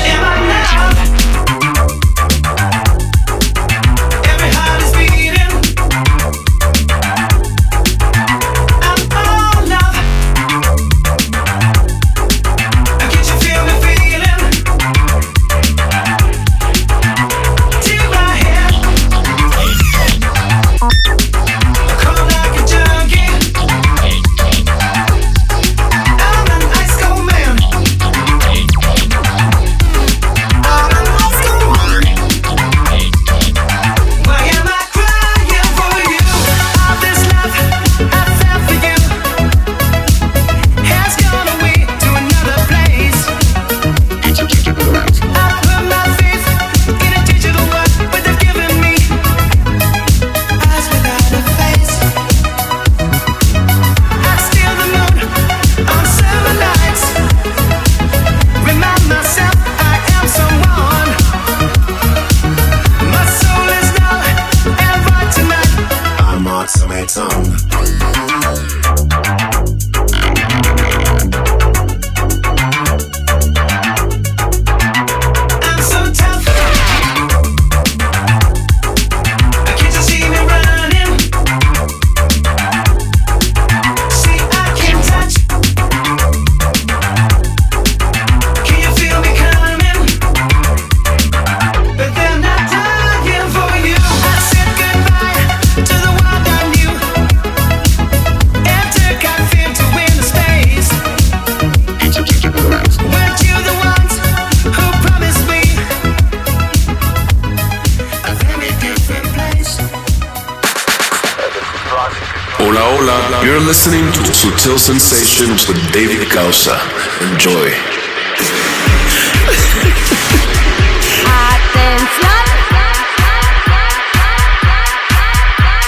Hola, 112.58 112.82
hola. 112.88 113.44
You're 113.44 113.60
listening 113.60 114.10
to 114.10 114.20
Sutil 114.32 114.76
Sensations 114.76 115.68
with 115.68 115.78
David 115.92 116.28
Causa. 116.28 116.76
Enjoy. 117.20 117.70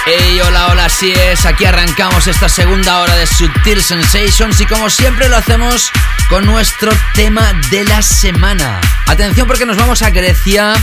Hey, 0.05 0.39
hola, 0.39 0.67
hola, 0.67 0.85
así 0.85 1.11
es. 1.11 1.45
Aquí 1.45 1.65
arrancamos 1.65 2.27
esta 2.27 2.47
segunda 2.47 3.01
hora 3.01 3.17
de 3.17 3.27
Subtil 3.27 3.81
Sensations 3.81 4.61
y 4.61 4.65
como 4.67 4.89
siempre 4.89 5.27
lo 5.27 5.35
hacemos 5.35 5.91
con 6.29 6.45
nuestro 6.45 6.93
tema 7.13 7.51
de 7.71 7.83
la 7.83 8.01
semana. 8.01 8.79
Atención 9.07 9.47
porque 9.47 9.65
nos 9.65 9.75
vamos 9.75 10.01
a 10.01 10.11
Grecia. 10.11 10.75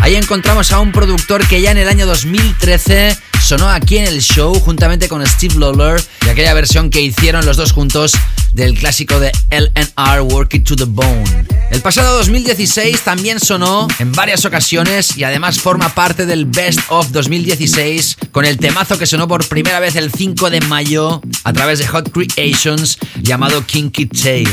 Ahí 0.00 0.16
encontramos 0.16 0.72
a 0.72 0.80
un 0.80 0.90
productor 0.90 1.46
que 1.46 1.60
ya 1.60 1.70
en 1.70 1.78
el 1.78 1.88
año 1.88 2.06
2013 2.06 3.29
sonó 3.42 3.68
aquí 3.68 3.98
en 3.98 4.06
el 4.06 4.20
show 4.20 4.58
juntamente 4.60 5.08
con 5.08 5.26
Steve 5.26 5.54
Lawler 5.58 6.02
y 6.26 6.28
aquella 6.28 6.54
versión 6.54 6.90
que 6.90 7.00
hicieron 7.00 7.44
los 7.46 7.56
dos 7.56 7.72
juntos 7.72 8.12
del 8.52 8.74
clásico 8.78 9.18
de 9.20 9.32
LNR 9.50 10.20
Work 10.22 10.54
It 10.54 10.64
to 10.64 10.76
the 10.76 10.84
Bone. 10.84 11.24
El 11.70 11.80
pasado 11.80 12.16
2016 12.18 13.00
también 13.02 13.40
sonó 13.40 13.88
en 13.98 14.12
varias 14.12 14.44
ocasiones 14.44 15.16
y 15.16 15.24
además 15.24 15.60
forma 15.60 15.88
parte 15.94 16.26
del 16.26 16.46
Best 16.46 16.80
of 16.88 17.10
2016 17.10 18.16
con 18.32 18.44
el 18.44 18.58
temazo 18.58 18.98
que 18.98 19.06
sonó 19.06 19.28
por 19.28 19.46
primera 19.46 19.80
vez 19.80 19.96
el 19.96 20.12
5 20.12 20.50
de 20.50 20.60
mayo 20.62 21.20
a 21.44 21.52
través 21.52 21.78
de 21.78 21.86
Hot 21.86 22.10
Creations 22.10 22.98
llamado 23.22 23.64
Kinky 23.64 24.06
Tail. 24.06 24.48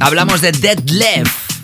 Hablamos 0.00 0.40
de 0.40 0.52
Dead 0.52 0.78
Left. 0.86 1.57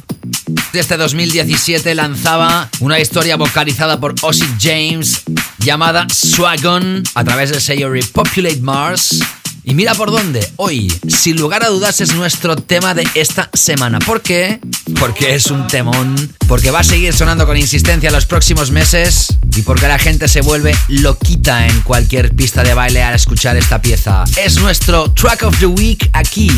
Desde 0.72 0.96
2017 0.96 1.94
lanzaba 1.94 2.68
una 2.80 2.98
historia 2.98 3.36
vocalizada 3.36 4.00
por 4.00 4.14
Ozzy 4.22 4.46
James 4.60 5.22
llamada 5.58 6.06
Swagon 6.12 7.02
a 7.14 7.24
través 7.24 7.50
del 7.50 7.60
sello 7.60 7.90
Repopulate 7.90 8.60
Mars. 8.60 9.20
Y 9.66 9.74
mira 9.74 9.94
por 9.94 10.10
dónde, 10.10 10.46
hoy, 10.56 10.92
sin 11.08 11.38
lugar 11.38 11.64
a 11.64 11.68
dudas, 11.68 12.02
es 12.02 12.14
nuestro 12.14 12.54
tema 12.54 12.92
de 12.92 13.08
esta 13.14 13.48
semana. 13.54 13.98
¿Por 13.98 14.20
qué? 14.20 14.60
Porque 15.00 15.34
es 15.34 15.46
un 15.46 15.66
temón, 15.66 16.14
porque 16.46 16.70
va 16.70 16.80
a 16.80 16.84
seguir 16.84 17.14
sonando 17.14 17.46
con 17.46 17.56
insistencia 17.56 18.10
los 18.10 18.26
próximos 18.26 18.70
meses 18.70 19.28
y 19.56 19.62
porque 19.62 19.88
la 19.88 19.98
gente 19.98 20.28
se 20.28 20.42
vuelve 20.42 20.76
loquita 20.88 21.66
en 21.66 21.80
cualquier 21.80 22.34
pista 22.36 22.62
de 22.62 22.74
baile 22.74 23.02
al 23.02 23.14
escuchar 23.14 23.56
esta 23.56 23.80
pieza. 23.80 24.24
Es 24.36 24.60
nuestro 24.60 25.10
Track 25.12 25.44
of 25.44 25.58
the 25.58 25.66
Week 25.66 26.10
aquí, 26.12 26.50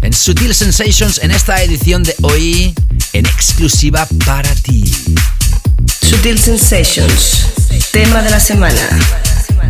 en 0.00 0.14
Sutil 0.14 0.54
Sensations, 0.54 1.18
en 1.22 1.32
esta 1.32 1.62
edición 1.62 2.02
de 2.04 2.14
hoy, 2.22 2.74
en 3.12 3.26
exclusiva 3.26 4.08
para 4.24 4.54
ti. 4.54 4.90
Sutil 6.00 6.38
Sensations, 6.38 7.48
tema 7.92 8.22
de 8.22 8.30
la 8.30 8.40
semana. 8.40 9.25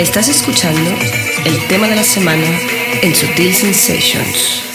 Estás 0.00 0.30
escuchando 0.30 0.90
el 1.44 1.68
tema 1.68 1.86
de 1.86 1.94
la 1.94 2.02
semana 2.02 2.46
en 3.02 3.14
Sutil 3.14 3.52
Sensations. 3.54 4.69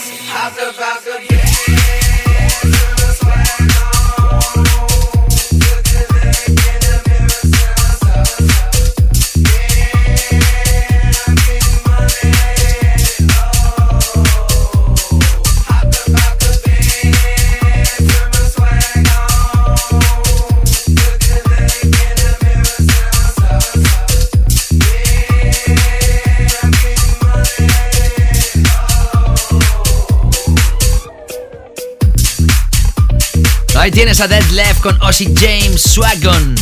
Ahí 33.86 33.92
tienes 33.92 34.20
a 34.20 34.28
Dead 34.28 34.44
Left 34.50 34.82
con 34.82 35.00
Ozzy 35.04 35.32
James 35.36 35.80
Swagon. 35.80 36.56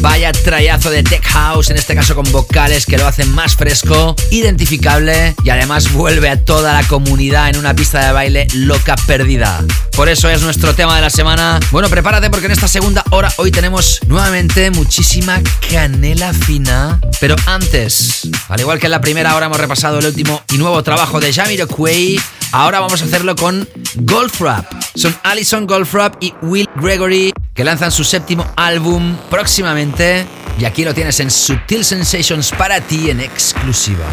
Vaya 0.00 0.32
trayazo 0.32 0.90
de 0.90 1.04
Tech 1.04 1.24
House, 1.24 1.70
en 1.70 1.76
este 1.76 1.94
caso 1.94 2.16
con 2.16 2.28
vocales 2.32 2.86
que 2.86 2.98
lo 2.98 3.06
hacen 3.06 3.32
más 3.32 3.54
fresco, 3.54 4.16
identificable 4.32 5.36
y 5.44 5.50
además 5.50 5.92
vuelve 5.92 6.28
a 6.28 6.44
toda 6.44 6.72
la 6.72 6.82
comunidad 6.88 7.50
en 7.50 7.58
una 7.58 7.72
pista 7.72 8.04
de 8.04 8.10
baile 8.10 8.48
loca 8.52 8.96
perdida. 9.06 9.64
Por 9.92 10.08
eso 10.08 10.28
es 10.28 10.42
nuestro 10.42 10.74
tema 10.74 10.96
de 10.96 11.02
la 11.02 11.10
semana. 11.10 11.60
Bueno, 11.70 11.88
prepárate 11.88 12.30
porque 12.30 12.46
en 12.46 12.52
esta 12.52 12.66
segunda 12.66 13.04
hora 13.10 13.32
hoy 13.36 13.52
tenemos 13.52 14.00
nuevamente 14.08 14.72
muchísima 14.72 15.40
canela 15.70 16.32
fina. 16.32 17.00
Pero 17.20 17.36
antes, 17.46 18.28
al 18.48 18.58
igual 18.58 18.80
que 18.80 18.86
en 18.86 18.90
la 18.90 19.00
primera 19.00 19.36
hora 19.36 19.46
hemos 19.46 19.60
repasado 19.60 20.00
el 20.00 20.06
último 20.06 20.42
y 20.52 20.58
nuevo 20.58 20.82
trabajo 20.82 21.20
de 21.20 21.32
Jamiroquai, 21.32 22.20
ahora 22.50 22.80
vamos 22.80 23.02
a 23.02 23.04
hacerlo 23.04 23.36
con 23.36 23.68
Golfrap. 23.94 24.66
Son 24.96 25.14
Alison 25.22 25.66
Golfrap 25.66 26.16
y 26.22 26.32
Will 26.42 26.68
Gregory 26.76 27.32
que 27.54 27.64
lanzan 27.64 27.92
su 27.92 28.02
séptimo 28.02 28.46
álbum 28.56 29.16
próximamente. 29.30 30.26
Y 30.58 30.64
aquí 30.64 30.84
lo 30.84 30.94
tienes 30.94 31.20
en 31.20 31.30
Subtil 31.30 31.84
Sensations 31.84 32.50
para 32.52 32.80
ti 32.80 33.10
en 33.10 33.20
exclusiva. 33.20 34.06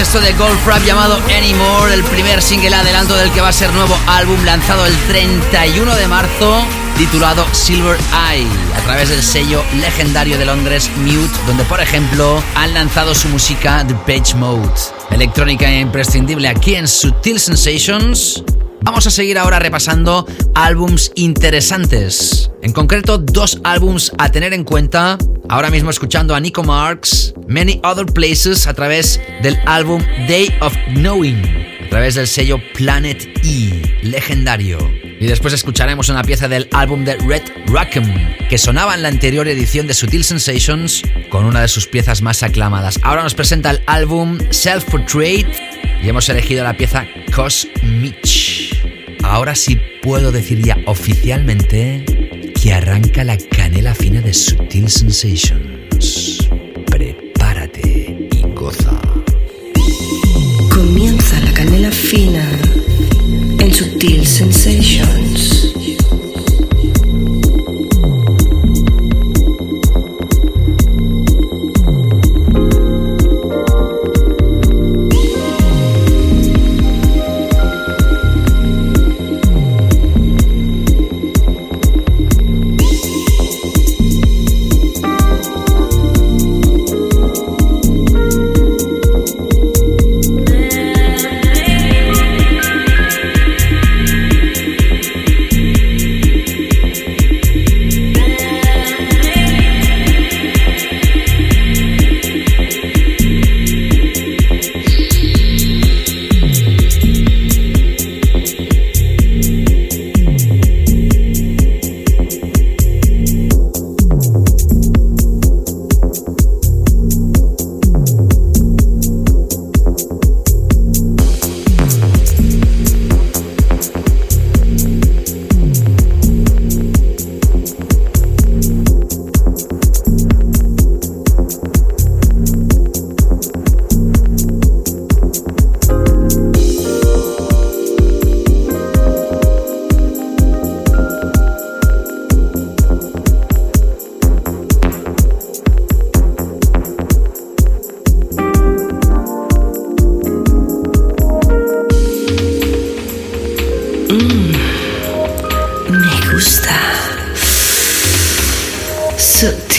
Esto 0.00 0.20
de 0.20 0.32
Golf 0.32 0.66
Rap 0.66 0.82
llamado 0.82 1.18
Anymore, 1.36 1.92
el 1.92 2.02
primer 2.04 2.40
single 2.40 2.74
adelanto 2.74 3.14
del 3.16 3.30
que 3.32 3.42
va 3.42 3.48
a 3.48 3.52
ser 3.52 3.70
nuevo 3.74 3.94
álbum 4.06 4.42
lanzado 4.46 4.86
el 4.86 4.96
31 5.08 5.94
de 5.94 6.08
marzo, 6.08 6.64
titulado 6.96 7.44
Silver 7.52 7.98
Eye, 8.30 8.46
a 8.76 8.80
través 8.80 9.10
del 9.10 9.22
sello 9.22 9.62
legendario 9.78 10.38
de 10.38 10.46
Londres 10.46 10.90
Mute, 10.96 11.36
donde 11.46 11.64
por 11.64 11.80
ejemplo 11.80 12.42
han 12.54 12.72
lanzado 12.72 13.14
su 13.14 13.28
música 13.28 13.84
The 13.86 13.94
Page 13.94 14.36
Mode. 14.36 14.72
Electrónica 15.10 15.70
imprescindible 15.70 16.48
aquí 16.48 16.76
en 16.76 16.88
Sutil 16.88 17.38
Sensations. 17.38 18.42
Vamos 18.80 19.06
a 19.06 19.10
seguir 19.10 19.38
ahora 19.38 19.58
repasando 19.58 20.26
álbums 20.54 21.12
interesantes. 21.14 22.50
En 22.62 22.72
concreto, 22.72 23.18
dos 23.18 23.60
álbums 23.64 24.12
a 24.16 24.30
tener 24.30 24.54
en 24.54 24.64
cuenta. 24.64 25.18
Ahora 25.50 25.68
mismo 25.68 25.90
escuchando 25.90 26.36
a 26.36 26.38
Nico 26.38 26.62
Marx, 26.62 27.34
Many 27.48 27.80
Other 27.82 28.06
Places 28.06 28.68
a 28.68 28.72
través 28.74 29.20
del 29.42 29.58
álbum 29.66 30.00
Day 30.28 30.48
of 30.60 30.72
Knowing, 30.94 31.42
a 31.86 31.88
través 31.88 32.14
del 32.14 32.28
sello 32.28 32.60
Planet 32.74 33.28
E, 33.42 33.98
legendario. 34.04 34.78
Y 35.18 35.26
después 35.26 35.52
escucharemos 35.52 36.08
una 36.08 36.22
pieza 36.22 36.46
del 36.46 36.68
álbum 36.70 37.04
de 37.04 37.16
Red 37.16 37.42
Rackham, 37.66 38.06
que 38.48 38.58
sonaba 38.58 38.94
en 38.94 39.02
la 39.02 39.08
anterior 39.08 39.48
edición 39.48 39.88
de 39.88 39.94
Sutil 39.94 40.22
Sensations 40.22 41.02
con 41.30 41.44
una 41.44 41.62
de 41.62 41.68
sus 41.68 41.88
piezas 41.88 42.22
más 42.22 42.44
aclamadas. 42.44 43.00
Ahora 43.02 43.24
nos 43.24 43.34
presenta 43.34 43.72
el 43.72 43.82
álbum 43.86 44.38
Self 44.50 44.84
Portrait 44.84 45.48
y 46.00 46.08
hemos 46.08 46.28
elegido 46.28 46.62
la 46.62 46.76
pieza 46.76 47.08
Cosmich. 47.34 48.80
Ahora 49.24 49.56
sí 49.56 49.80
puedo 50.00 50.30
decir 50.30 50.62
ya 50.62 50.78
oficialmente 50.86 52.04
que 52.62 52.72
arranca 52.72 53.24
la 53.24 53.32
canela 53.70 53.94
fina 53.94 54.20
de 54.20 54.34
Sutil 54.34 54.88
Sensations. 54.88 56.48
Prepárate 56.86 58.28
y 58.32 58.42
goza. 58.52 59.00
Comienza 60.74 61.38
la 61.40 61.52
canela 61.52 61.92
fina 61.92 62.44
en 63.60 63.72
Sutil 63.72 64.26
Sensations. 64.26 65.59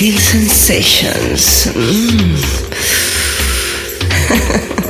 Sensations. 0.10 1.68
Mm. 1.76 2.38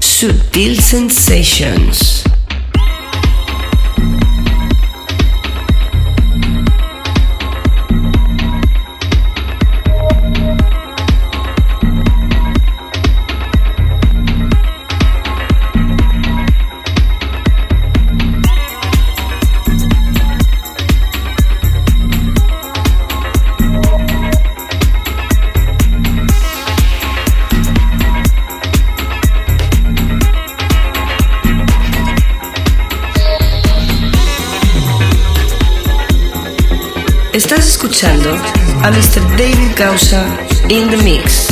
Sutil 0.00 0.80
Sensations. 0.80 2.11
Mr. 38.90 39.22
David 39.36 39.76
Gausa 39.76 40.24
in 40.68 40.90
the 40.90 41.00
mix. 41.04 41.51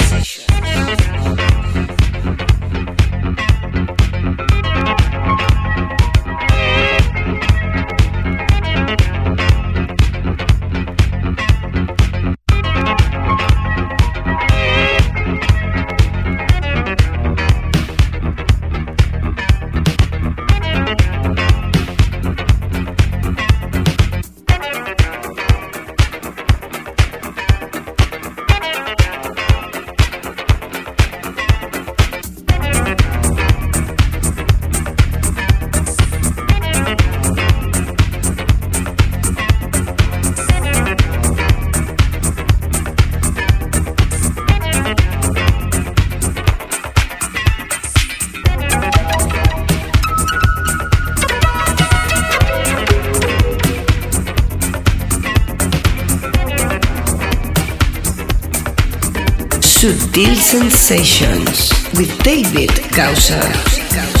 Sutil 60.11 60.35
Sensations 60.35 61.71
with 61.93 62.21
David 62.21 62.69
Gausa. 62.91 64.20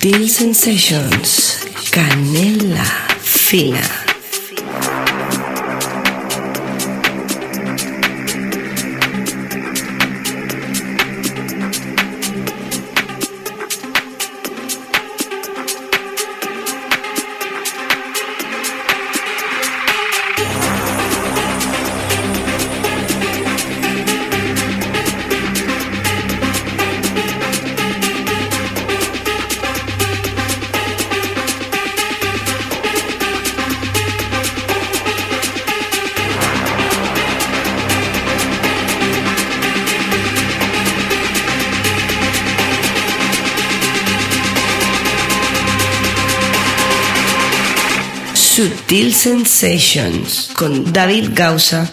Sutil 0.00 0.28
Sensations, 0.30 1.60
Canela 1.92 2.84
Fina. 3.20 3.99
Sensations 49.22 50.48
con 50.54 50.94
David 50.94 51.32
Gausa. 51.34 51.92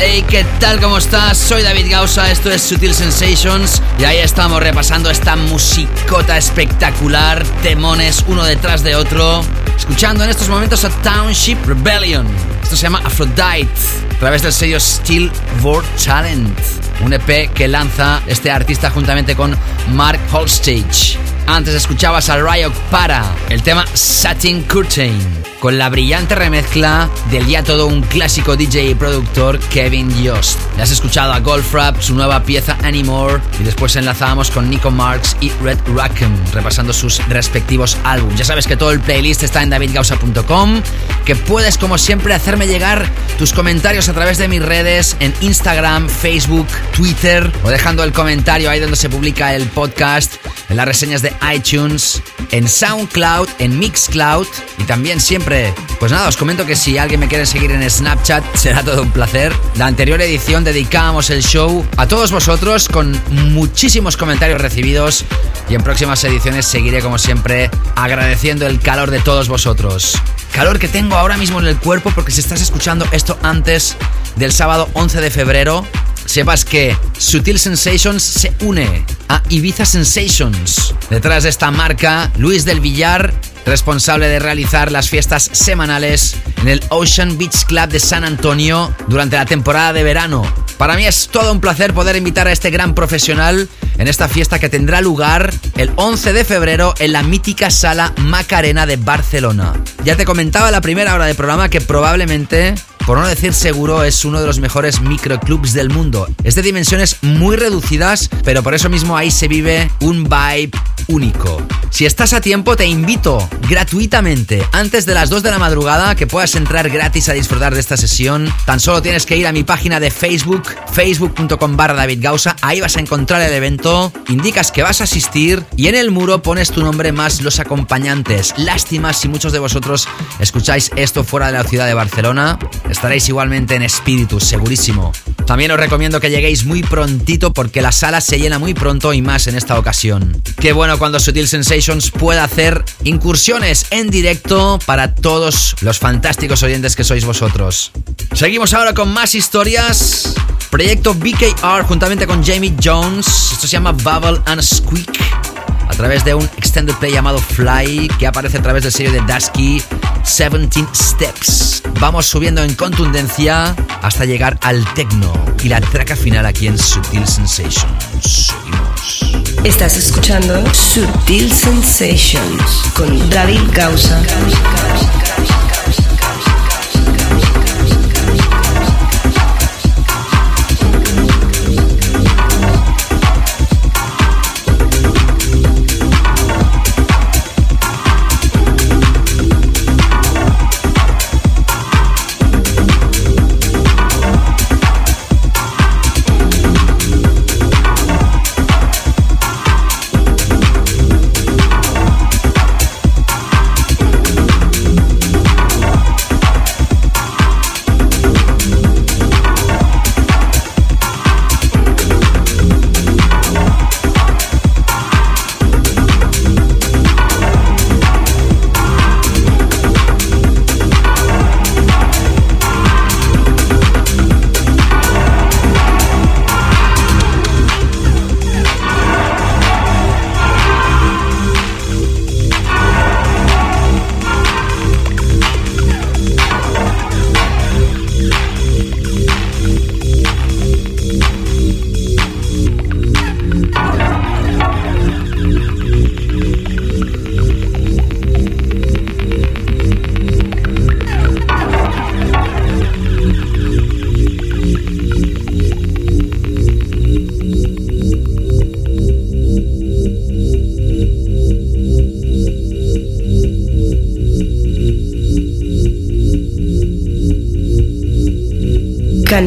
Hey, 0.00 0.24
¿qué 0.26 0.46
tal? 0.58 0.80
¿Cómo 0.80 0.96
estás? 0.96 1.36
Soy 1.36 1.62
David 1.62 1.90
Gausa, 1.90 2.30
esto 2.30 2.50
es 2.50 2.62
Sutil 2.62 2.94
Sensations 2.94 3.82
y 3.98 4.04
ahí 4.04 4.16
estamos 4.16 4.62
repasando 4.62 5.10
esta 5.10 5.36
musicota 5.36 6.38
espectacular, 6.38 7.44
temones 7.62 8.24
uno 8.26 8.42
detrás 8.42 8.82
de 8.82 8.96
otro, 8.96 9.44
escuchando 9.76 10.24
en 10.24 10.30
estos 10.30 10.48
momentos 10.48 10.82
a 10.86 10.88
Township 11.02 11.58
Rebellion. 11.66 12.26
Esto 12.62 12.74
se 12.74 12.84
llama 12.84 13.02
Aphrodite, 13.04 13.68
a 14.16 14.18
través 14.18 14.40
del 14.40 14.54
sello 14.54 14.80
Steel 14.80 15.30
World 15.60 15.86
Talent. 16.02 16.58
un 17.04 17.12
EP 17.12 17.52
que 17.52 17.68
lanza 17.68 18.22
este 18.26 18.50
artista 18.50 18.88
juntamente 18.88 19.36
con 19.36 19.54
Mark 19.92 20.20
Holstage. 20.32 21.18
Antes 21.50 21.74
escuchabas 21.74 22.28
a 22.28 22.36
Ryok 22.36 22.72
Para, 22.92 23.24
el 23.48 23.64
tema 23.64 23.84
Satin 23.92 24.62
Curtain, 24.62 25.18
con 25.58 25.78
la 25.78 25.88
brillante 25.88 26.36
remezcla 26.36 27.10
del 27.28 27.44
ya 27.48 27.64
todo 27.64 27.88
un 27.88 28.02
clásico 28.02 28.56
DJ 28.56 28.90
y 28.90 28.94
productor 28.94 29.58
Kevin 29.58 30.10
Yost. 30.22 30.60
Ya 30.76 30.84
has 30.84 30.92
escuchado 30.92 31.32
a 31.32 31.40
Goldfrapp, 31.40 32.00
su 32.00 32.14
nueva 32.14 32.44
pieza 32.44 32.78
Anymore, 32.84 33.40
y 33.58 33.64
después 33.64 33.96
enlazábamos 33.96 34.52
con 34.52 34.70
Nico 34.70 34.92
Marks 34.92 35.36
y 35.40 35.50
Red 35.60 35.78
Rackham, 35.92 36.32
repasando 36.52 36.92
sus 36.92 37.18
respectivos 37.26 37.96
álbumes. 38.04 38.38
Ya 38.38 38.44
sabes 38.44 38.68
que 38.68 38.76
todo 38.76 38.92
el 38.92 39.00
playlist 39.00 39.42
está 39.42 39.60
en 39.64 39.70
davidgausa.com, 39.70 40.80
que 41.24 41.34
puedes 41.34 41.78
como 41.78 41.98
siempre 41.98 42.32
hacerme 42.32 42.68
llegar 42.68 43.08
tus 43.38 43.52
comentarios 43.52 44.08
a 44.08 44.12
través 44.12 44.38
de 44.38 44.46
mis 44.46 44.64
redes 44.64 45.16
en 45.18 45.34
Instagram, 45.40 46.08
Facebook, 46.08 46.68
Twitter, 46.96 47.50
o 47.64 47.70
dejando 47.70 48.04
el 48.04 48.12
comentario 48.12 48.70
ahí 48.70 48.78
donde 48.78 48.96
se 48.96 49.08
publica 49.08 49.52
el 49.56 49.66
podcast, 49.66 50.34
en 50.70 50.76
las 50.76 50.86
reseñas 50.86 51.20
de 51.20 51.34
iTunes, 51.52 52.22
en 52.52 52.68
SoundCloud, 52.68 53.48
en 53.58 53.78
Mixcloud 53.78 54.46
y 54.78 54.84
también 54.84 55.20
siempre, 55.20 55.74
pues 55.98 56.12
nada, 56.12 56.28
os 56.28 56.36
comento 56.36 56.64
que 56.64 56.76
si 56.76 56.96
alguien 56.96 57.20
me 57.20 57.28
quiere 57.28 57.44
seguir 57.44 57.72
en 57.72 57.88
Snapchat 57.88 58.44
será 58.54 58.82
todo 58.82 59.02
un 59.02 59.10
placer. 59.10 59.52
La 59.76 59.86
anterior 59.86 60.20
edición 60.22 60.62
dedicábamos 60.64 61.28
el 61.30 61.42
show 61.42 61.84
a 61.96 62.06
todos 62.06 62.30
vosotros 62.30 62.88
con 62.88 63.20
muchísimos 63.52 64.16
comentarios 64.16 64.60
recibidos 64.60 65.24
y 65.68 65.74
en 65.74 65.82
próximas 65.82 66.22
ediciones 66.24 66.66
seguiré 66.66 67.02
como 67.02 67.18
siempre 67.18 67.68
agradeciendo 67.96 68.66
el 68.66 68.80
calor 68.80 69.10
de 69.10 69.18
todos 69.18 69.48
vosotros. 69.48 70.16
Calor 70.52 70.78
que 70.78 70.88
tengo 70.88 71.16
ahora 71.16 71.36
mismo 71.36 71.58
en 71.58 71.66
el 71.66 71.78
cuerpo 71.78 72.12
porque 72.14 72.32
si 72.32 72.40
estás 72.40 72.60
escuchando 72.60 73.06
esto 73.12 73.38
antes 73.42 73.96
del 74.36 74.52
sábado 74.52 74.88
11 74.94 75.20
de 75.20 75.30
febrero, 75.30 75.86
sepas 76.26 76.64
que 76.64 76.96
Sutil 77.18 77.58
Sensations 77.58 78.22
se 78.22 78.54
une 78.60 79.04
a 79.30 79.42
Ibiza 79.48 79.86
Sensations. 79.86 80.92
Detrás 81.08 81.44
de 81.44 81.50
esta 81.50 81.70
marca, 81.70 82.32
Luis 82.36 82.64
del 82.64 82.80
Villar, 82.80 83.32
responsable 83.64 84.26
de 84.26 84.40
realizar 84.40 84.90
las 84.90 85.08
fiestas 85.08 85.48
semanales 85.52 86.34
en 86.62 86.68
el 86.68 86.82
Ocean 86.88 87.38
Beach 87.38 87.64
Club 87.64 87.88
de 87.90 88.00
San 88.00 88.24
Antonio 88.24 88.92
durante 89.06 89.36
la 89.36 89.46
temporada 89.46 89.92
de 89.92 90.02
verano. 90.02 90.42
Para 90.78 90.96
mí 90.96 91.04
es 91.04 91.28
todo 91.28 91.52
un 91.52 91.60
placer 91.60 91.94
poder 91.94 92.16
invitar 92.16 92.48
a 92.48 92.52
este 92.52 92.70
gran 92.70 92.92
profesional 92.92 93.68
en 93.98 94.08
esta 94.08 94.28
fiesta 94.28 94.58
que 94.58 94.68
tendrá 94.68 95.00
lugar 95.00 95.54
el 95.76 95.92
11 95.94 96.32
de 96.32 96.44
febrero 96.44 96.94
en 96.98 97.12
la 97.12 97.22
mítica 97.22 97.70
sala 97.70 98.12
Macarena 98.16 98.84
de 98.84 98.96
Barcelona. 98.96 99.74
Ya 100.02 100.16
te 100.16 100.24
comentaba 100.24 100.66
en 100.66 100.72
la 100.72 100.80
primera 100.80 101.14
hora 101.14 101.26
de 101.26 101.36
programa 101.36 101.68
que 101.68 101.80
probablemente 101.80 102.74
por 103.10 103.18
no 103.18 103.26
decir 103.26 103.52
seguro, 103.52 104.04
es 104.04 104.24
uno 104.24 104.40
de 104.40 104.46
los 104.46 104.60
mejores 104.60 105.00
microclubs 105.00 105.72
del 105.72 105.90
mundo. 105.90 106.28
Es 106.44 106.54
de 106.54 106.62
dimensiones 106.62 107.16
muy 107.22 107.56
reducidas, 107.56 108.30
pero 108.44 108.62
por 108.62 108.72
eso 108.72 108.88
mismo 108.88 109.16
ahí 109.16 109.32
se 109.32 109.48
vive 109.48 109.90
un 110.00 110.22
vibe 110.22 110.70
único. 111.10 111.62
Si 111.90 112.06
estás 112.06 112.32
a 112.32 112.40
tiempo, 112.40 112.76
te 112.76 112.86
invito 112.86 113.46
gratuitamente, 113.68 114.64
antes 114.72 115.04
de 115.04 115.14
las 115.14 115.28
2 115.28 115.42
de 115.42 115.50
la 115.50 115.58
madrugada, 115.58 116.14
que 116.14 116.26
puedas 116.26 116.54
entrar 116.54 116.88
gratis 116.88 117.28
a 117.28 117.32
disfrutar 117.32 117.74
de 117.74 117.80
esta 117.80 117.96
sesión. 117.96 118.52
Tan 118.64 118.80
solo 118.80 119.02
tienes 119.02 119.26
que 119.26 119.36
ir 119.36 119.46
a 119.46 119.52
mi 119.52 119.64
página 119.64 120.00
de 120.00 120.10
Facebook, 120.10 120.62
facebook.com 120.92 121.76
barra 121.76 121.94
David. 121.94 122.24
Ahí 122.62 122.80
vas 122.80 122.96
a 122.96 123.00
encontrar 123.00 123.42
el 123.42 123.52
evento, 123.52 124.12
indicas 124.28 124.70
que 124.70 124.82
vas 124.82 125.00
a 125.00 125.04
asistir 125.04 125.64
y 125.76 125.88
en 125.88 125.94
el 125.94 126.10
muro 126.10 126.42
pones 126.42 126.70
tu 126.70 126.82
nombre 126.82 127.12
más 127.12 127.40
los 127.42 127.58
acompañantes. 127.58 128.54
Lástima 128.56 129.12
si 129.12 129.28
muchos 129.28 129.52
de 129.52 129.58
vosotros 129.58 130.08
escucháis 130.38 130.90
esto 130.96 131.24
fuera 131.24 131.46
de 131.46 131.52
la 131.54 131.64
ciudad 131.64 131.86
de 131.86 131.94
Barcelona. 131.94 132.58
Estaréis 132.88 133.28
igualmente 133.28 133.74
en 133.74 133.82
espíritu, 133.82 134.38
segurísimo. 134.38 135.12
También 135.50 135.72
os 135.72 135.80
recomiendo 135.80 136.20
que 136.20 136.30
lleguéis 136.30 136.64
muy 136.64 136.84
prontito 136.84 137.52
porque 137.52 137.82
la 137.82 137.90
sala 137.90 138.20
se 138.20 138.38
llena 138.38 138.60
muy 138.60 138.72
pronto 138.72 139.12
y 139.12 139.20
más 139.20 139.48
en 139.48 139.56
esta 139.56 139.80
ocasión. 139.80 140.40
Qué 140.60 140.72
bueno 140.72 140.96
cuando 140.96 141.18
Sutil 141.18 141.48
Sensations 141.48 142.12
pueda 142.12 142.44
hacer 142.44 142.84
incursiones 143.02 143.86
en 143.90 144.10
directo 144.10 144.78
para 144.86 145.12
todos 145.12 145.74
los 145.80 145.98
fantásticos 145.98 146.62
oyentes 146.62 146.94
que 146.94 147.02
sois 147.02 147.24
vosotros. 147.24 147.90
Seguimos 148.32 148.74
ahora 148.74 148.94
con 148.94 149.12
más 149.12 149.34
historias. 149.34 150.34
Proyecto 150.70 151.14
BKR 151.14 151.82
juntamente 151.82 152.28
con 152.28 152.44
Jamie 152.44 152.76
Jones. 152.80 153.26
Esto 153.54 153.66
se 153.66 153.72
llama 153.72 153.90
Bubble 153.90 154.40
and 154.46 154.62
Squeak 154.62 155.49
a 155.90 155.92
través 155.92 156.24
de 156.24 156.34
un 156.34 156.44
extended 156.56 156.94
play 156.94 157.12
llamado 157.12 157.38
Fly 157.38 158.08
que 158.18 158.26
aparece 158.26 158.58
a 158.58 158.62
través 158.62 158.84
del 158.84 158.92
sello 158.92 159.10
de 159.10 159.20
Dusky 159.22 159.82
17 160.22 160.86
Steps. 160.94 161.82
Vamos 161.98 162.26
subiendo 162.26 162.62
en 162.62 162.74
contundencia 162.74 163.74
hasta 164.00 164.24
llegar 164.24 164.56
al 164.62 164.84
techno 164.94 165.32
y 165.62 165.68
la 165.68 165.80
traca 165.80 166.14
final 166.14 166.46
aquí 166.46 166.68
en 166.68 166.78
Sutil 166.78 167.26
Sensations. 167.26 167.84
Seguimos. 168.22 169.64
Estás 169.64 169.96
escuchando 169.96 170.62
Sutil 170.72 171.52
Sensations 171.52 172.84
con 172.94 173.28
David 173.30 173.60
Gausa. 173.72 174.22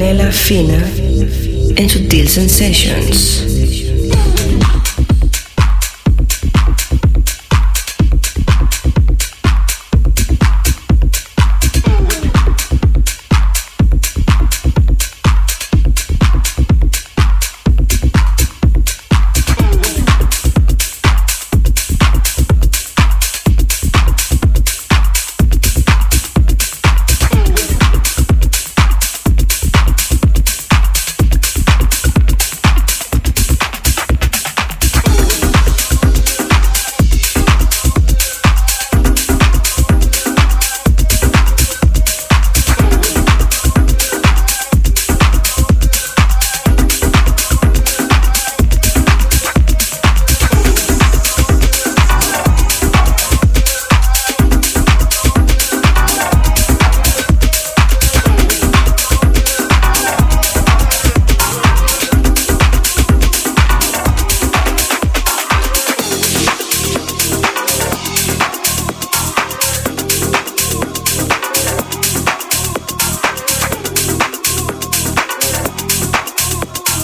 Canela 0.03 0.33
fina 0.33 0.83
en 1.77 1.87
Sutil 1.87 2.27
Sensations. 2.27 3.45
Oh, 3.47 3.52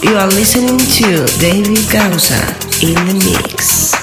You 0.02 0.16
are 0.16 0.28
listening 0.28 0.78
to 0.78 1.26
David 1.40 1.78
Gausa 1.92 2.40
in 2.82 2.96
the 2.96 3.14
mix. 3.20 3.94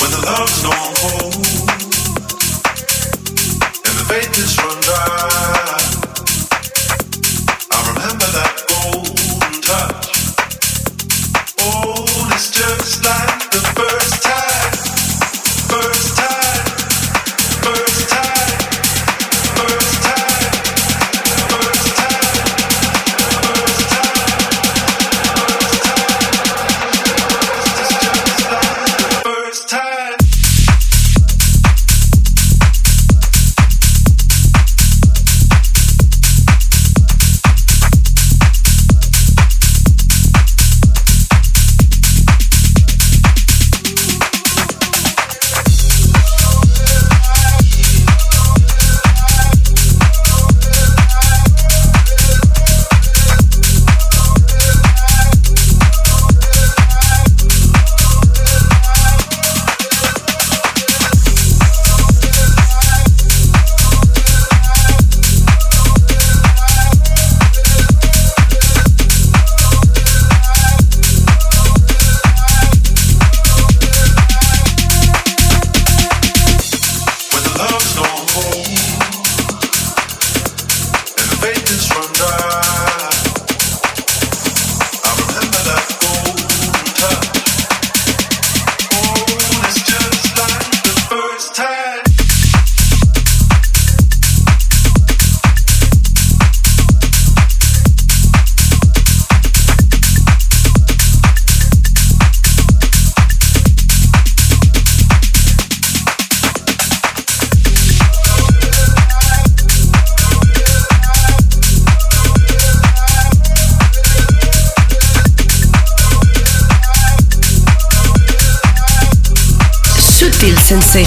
When 0.00 0.10
the 0.10 0.20
love's 0.26 0.62
gone 0.62 0.94
home. 0.98 1.53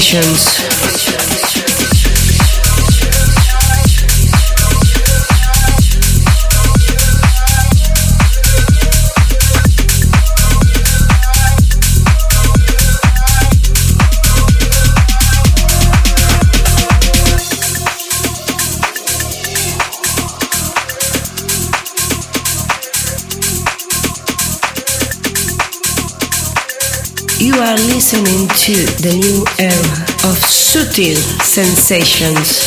Sessions. 0.07 0.56
sensations. 31.57 32.66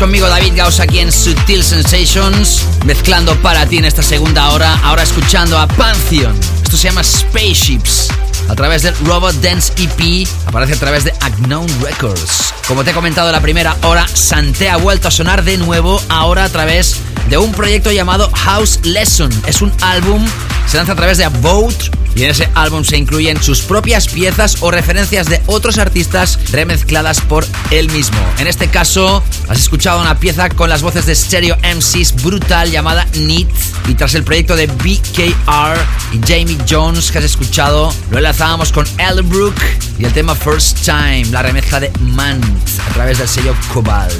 Conmigo 0.00 0.28
David 0.30 0.54
Gauss 0.56 0.80
aquí 0.80 1.00
en 1.00 1.12
Sutil 1.12 1.62
Sensations, 1.62 2.62
mezclando 2.86 3.36
para 3.42 3.66
ti 3.66 3.76
en 3.76 3.84
esta 3.84 4.02
segunda 4.02 4.48
hora, 4.48 4.80
ahora 4.82 5.02
escuchando 5.02 5.58
a 5.58 5.68
Pantheon. 5.68 6.34
Esto 6.62 6.78
se 6.78 6.88
llama 6.88 7.04
Spaceships. 7.04 8.08
A 8.48 8.54
través 8.54 8.82
del 8.82 8.96
Robot 9.04 9.34
Dance 9.42 9.74
EP, 9.76 10.26
aparece 10.46 10.72
a 10.72 10.78
través 10.78 11.04
de 11.04 11.12
Unknown 11.26 11.68
Records. 11.82 12.54
Como 12.66 12.82
te 12.82 12.92
he 12.92 12.94
comentado 12.94 13.28
en 13.28 13.34
la 13.34 13.42
primera 13.42 13.76
hora, 13.82 14.08
Santé 14.08 14.70
ha 14.70 14.78
vuelto 14.78 15.08
a 15.08 15.10
sonar 15.10 15.44
de 15.44 15.58
nuevo, 15.58 16.00
ahora 16.08 16.44
a 16.44 16.48
través 16.48 16.96
de 17.28 17.36
un 17.36 17.52
proyecto 17.52 17.92
llamado 17.92 18.30
House 18.34 18.80
Lesson. 18.84 19.30
Es 19.46 19.60
un 19.60 19.70
álbum, 19.82 20.26
se 20.66 20.78
lanza 20.78 20.92
a 20.92 20.96
través 20.96 21.18
de 21.18 21.28
Vote 21.28 21.90
y 22.20 22.24
en 22.24 22.32
ese 22.32 22.50
álbum 22.54 22.84
se 22.84 22.98
incluyen 22.98 23.42
sus 23.42 23.62
propias 23.62 24.06
piezas 24.06 24.58
o 24.60 24.70
referencias 24.70 25.26
de 25.30 25.40
otros 25.46 25.78
artistas 25.78 26.38
remezcladas 26.52 27.22
por 27.22 27.46
él 27.70 27.90
mismo. 27.90 28.18
En 28.38 28.46
este 28.46 28.68
caso, 28.68 29.24
has 29.48 29.58
escuchado 29.58 30.02
una 30.02 30.18
pieza 30.18 30.50
con 30.50 30.68
las 30.68 30.82
voces 30.82 31.06
de 31.06 31.14
Stereo 31.14 31.56
MCs 31.56 32.22
brutal 32.22 32.70
llamada 32.70 33.06
Neat 33.14 33.48
y 33.88 33.94
tras 33.94 34.14
el 34.14 34.22
proyecto 34.22 34.54
de 34.54 34.66
BKR 34.66 35.78
y 36.12 36.20
Jamie 36.28 36.58
Jones 36.68 37.10
que 37.10 37.18
has 37.18 37.24
escuchado, 37.24 37.90
lo 38.10 38.18
enlazábamos 38.18 38.70
con 38.70 38.86
Elbrook 38.98 39.56
y 39.98 40.04
el 40.04 40.12
tema 40.12 40.34
First 40.34 40.84
Time, 40.84 41.24
la 41.30 41.40
remezcla 41.40 41.80
de 41.80 41.90
Mant 42.00 42.44
a 42.86 42.92
través 42.92 43.16
del 43.16 43.28
sello 43.28 43.56
Cobalt. 43.72 44.12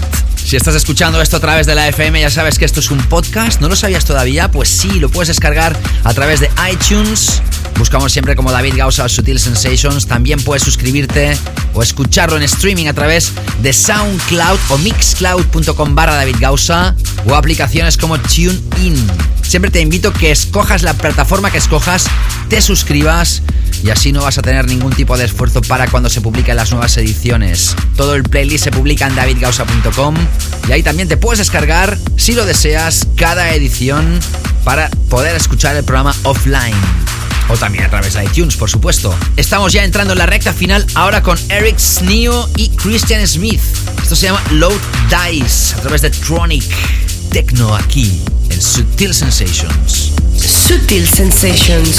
Si 0.42 0.56
estás 0.56 0.74
escuchando 0.74 1.20
esto 1.20 1.36
a 1.36 1.40
través 1.40 1.66
de 1.66 1.74
la 1.74 1.86
FM, 1.86 2.18
ya 2.18 2.30
sabes 2.30 2.58
que 2.58 2.64
esto 2.64 2.80
es 2.80 2.90
un 2.90 2.98
podcast. 2.98 3.60
¿No 3.60 3.68
lo 3.68 3.76
sabías 3.76 4.04
todavía? 4.04 4.50
Pues 4.50 4.68
sí, 4.68 4.98
lo 4.98 5.08
puedes 5.08 5.28
descargar 5.28 5.78
a 6.02 6.14
través 6.14 6.40
de 6.40 6.50
iTunes. 6.72 7.40
Buscamos 7.80 8.12
siempre 8.12 8.36
como 8.36 8.52
David 8.52 8.74
Gausa 8.76 9.08
Sutil 9.08 9.40
Sensations. 9.40 10.06
También 10.06 10.38
puedes 10.42 10.62
suscribirte 10.62 11.34
o 11.72 11.82
escucharlo 11.82 12.36
en 12.36 12.42
streaming 12.42 12.88
a 12.88 12.92
través 12.92 13.32
de 13.62 13.72
SoundCloud 13.72 14.58
o 14.68 14.76
mixcloud.com 14.76 15.94
barra 15.94 16.14
David 16.14 16.36
Gausa 16.38 16.94
o 17.24 17.34
aplicaciones 17.34 17.96
como 17.96 18.18
TuneIn. 18.18 18.94
Siempre 19.40 19.70
te 19.70 19.80
invito 19.80 20.12
que 20.12 20.30
escojas 20.30 20.82
la 20.82 20.92
plataforma 20.92 21.50
que 21.50 21.56
escojas, 21.56 22.04
te 22.50 22.60
suscribas 22.60 23.42
y 23.82 23.88
así 23.88 24.12
no 24.12 24.24
vas 24.24 24.36
a 24.36 24.42
tener 24.42 24.66
ningún 24.66 24.92
tipo 24.92 25.16
de 25.16 25.24
esfuerzo 25.24 25.62
para 25.62 25.88
cuando 25.88 26.10
se 26.10 26.20
publiquen 26.20 26.56
las 26.56 26.72
nuevas 26.72 26.94
ediciones. 26.98 27.74
Todo 27.96 28.14
el 28.14 28.24
playlist 28.24 28.64
se 28.64 28.70
publica 28.72 29.06
en 29.06 29.16
davidgausa.com 29.16 30.16
y 30.68 30.72
ahí 30.72 30.82
también 30.82 31.08
te 31.08 31.16
puedes 31.16 31.38
descargar, 31.38 31.96
si 32.16 32.34
lo 32.34 32.44
deseas, 32.44 33.06
cada 33.16 33.54
edición 33.54 34.20
para 34.64 34.90
poder 35.08 35.34
escuchar 35.34 35.76
el 35.76 35.84
programa 35.84 36.14
offline. 36.24 36.76
O 37.52 37.56
también 37.56 37.84
a 37.84 37.90
través 37.90 38.14
de 38.14 38.24
iTunes, 38.24 38.56
por 38.56 38.70
supuesto. 38.70 39.14
Estamos 39.36 39.72
ya 39.72 39.84
entrando 39.84 40.12
en 40.12 40.18
la 40.18 40.26
recta 40.26 40.52
final 40.52 40.86
ahora 40.94 41.22
con 41.22 41.36
Eric 41.48 41.78
Sneo 41.78 42.48
y 42.56 42.68
Christian 42.68 43.26
Smith. 43.26 43.60
Esto 44.02 44.14
se 44.14 44.26
llama 44.26 44.42
Load 44.52 44.78
Dice 45.08 45.74
a 45.74 45.80
través 45.80 46.02
de 46.02 46.10
Tronic 46.10 46.64
Techno 47.30 47.74
aquí 47.74 48.20
en 48.50 48.62
Sutil 48.62 49.12
Sensations. 49.12 50.12
Sutil 50.36 51.08
Sensations. 51.08 51.96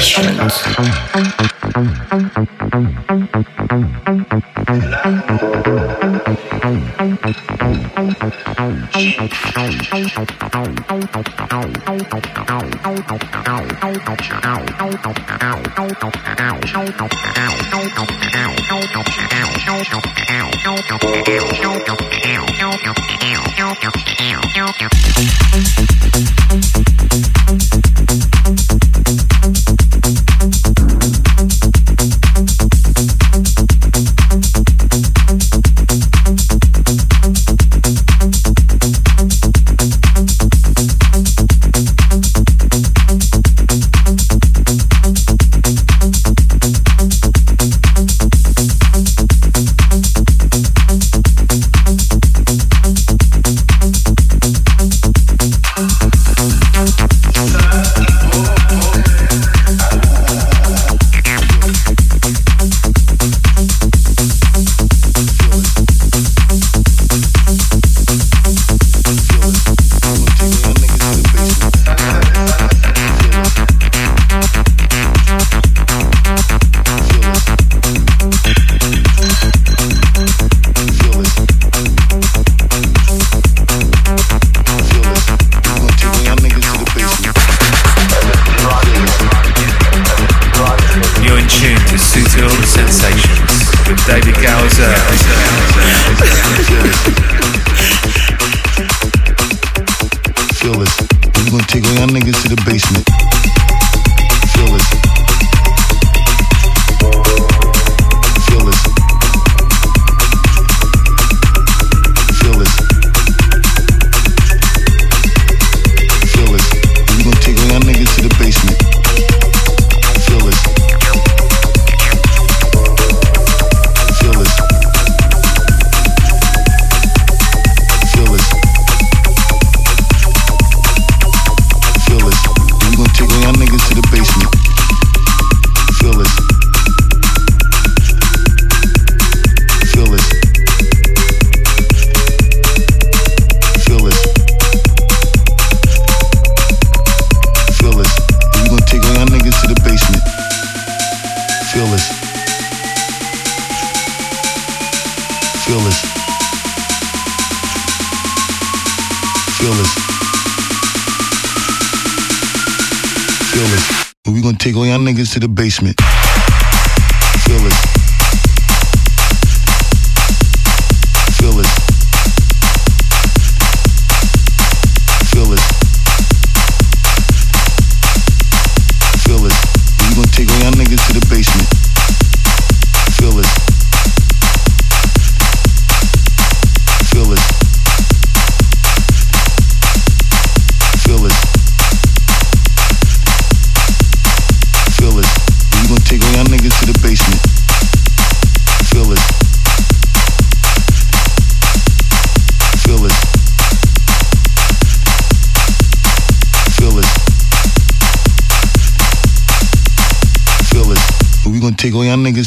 strength. 0.00 1.29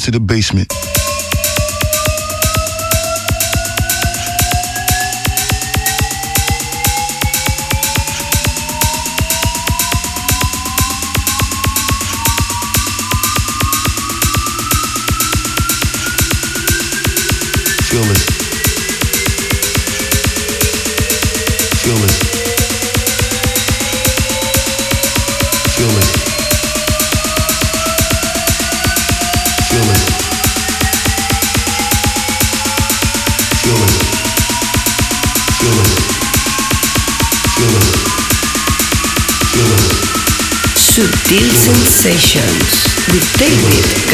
to 0.03 0.11
the 0.11 0.19
basement. 0.19 0.92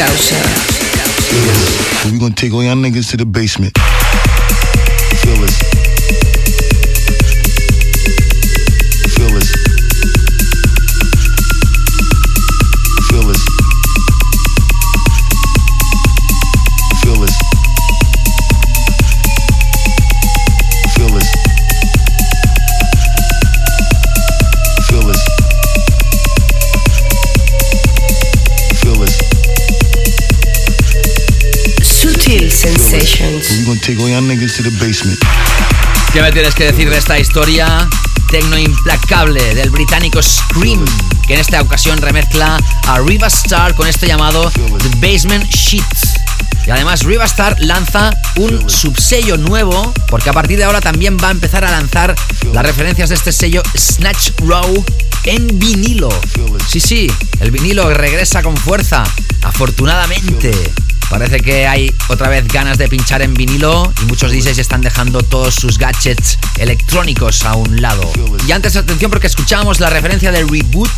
Show. 0.08 0.36
We're 2.10 2.18
gonna 2.18 2.34
take 2.34 2.54
all 2.54 2.64
y'all 2.64 2.74
niggas 2.74 3.10
to 3.10 3.18
the 3.18 3.26
basement. 3.26 3.76
Feel 5.20 5.36
this. 5.36 5.69
Niggas. 34.30 34.62
¿Qué 36.12 36.22
me 36.22 36.30
tienes 36.30 36.54
que 36.54 36.64
decir 36.64 36.88
de 36.88 36.98
esta 36.98 37.18
historia? 37.18 37.88
Tecno 38.30 38.56
implacable 38.56 39.54
del 39.56 39.70
británico 39.70 40.22
Scream, 40.22 40.84
que 41.26 41.34
en 41.34 41.40
esta 41.40 41.60
ocasión 41.60 41.98
remezcla 41.98 42.56
a 42.86 43.00
Riva 43.00 43.26
Star 43.26 43.74
con 43.74 43.88
esto 43.88 44.06
llamado 44.06 44.50
The 44.50 44.88
Basement 45.00 45.50
Sheet. 45.50 45.84
Y 46.64 46.70
además 46.70 47.02
Riva 47.02 47.24
Star 47.24 47.56
lanza 47.60 48.10
un 48.36 48.70
subsello 48.70 49.36
nuevo, 49.36 49.92
porque 50.08 50.30
a 50.30 50.32
partir 50.32 50.58
de 50.58 50.64
ahora 50.64 50.80
también 50.80 51.16
va 51.16 51.28
a 51.28 51.32
empezar 51.32 51.64
a 51.64 51.70
lanzar 51.70 52.14
las 52.52 52.64
referencias 52.64 53.08
de 53.08 53.16
este 53.16 53.32
sello 53.32 53.62
Snatch 53.76 54.30
Row 54.38 54.84
en 55.24 55.58
vinilo. 55.58 56.08
Sí, 56.68 56.78
sí, 56.78 57.10
el 57.40 57.50
vinilo 57.50 57.92
regresa 57.92 58.42
con 58.42 58.56
fuerza, 58.56 59.02
afortunadamente. 59.42 60.52
Parece 61.10 61.40
que 61.40 61.66
hay 61.66 61.92
otra 62.08 62.28
vez 62.28 62.46
ganas 62.46 62.78
de 62.78 62.88
pinchar 62.88 63.20
en 63.20 63.34
vinilo 63.34 63.92
y 64.00 64.04
muchos 64.06 64.30
DJs 64.30 64.58
están 64.58 64.80
dejando 64.80 65.22
todos 65.22 65.56
sus 65.56 65.76
gadgets 65.76 66.38
electrónicos 66.56 67.44
a 67.44 67.56
un 67.56 67.82
lado. 67.82 68.08
Y 68.46 68.52
antes 68.52 68.76
atención 68.76 69.10
porque 69.10 69.26
escuchábamos 69.26 69.80
la 69.80 69.90
referencia 69.90 70.30
del 70.30 70.48
reboot 70.48 70.90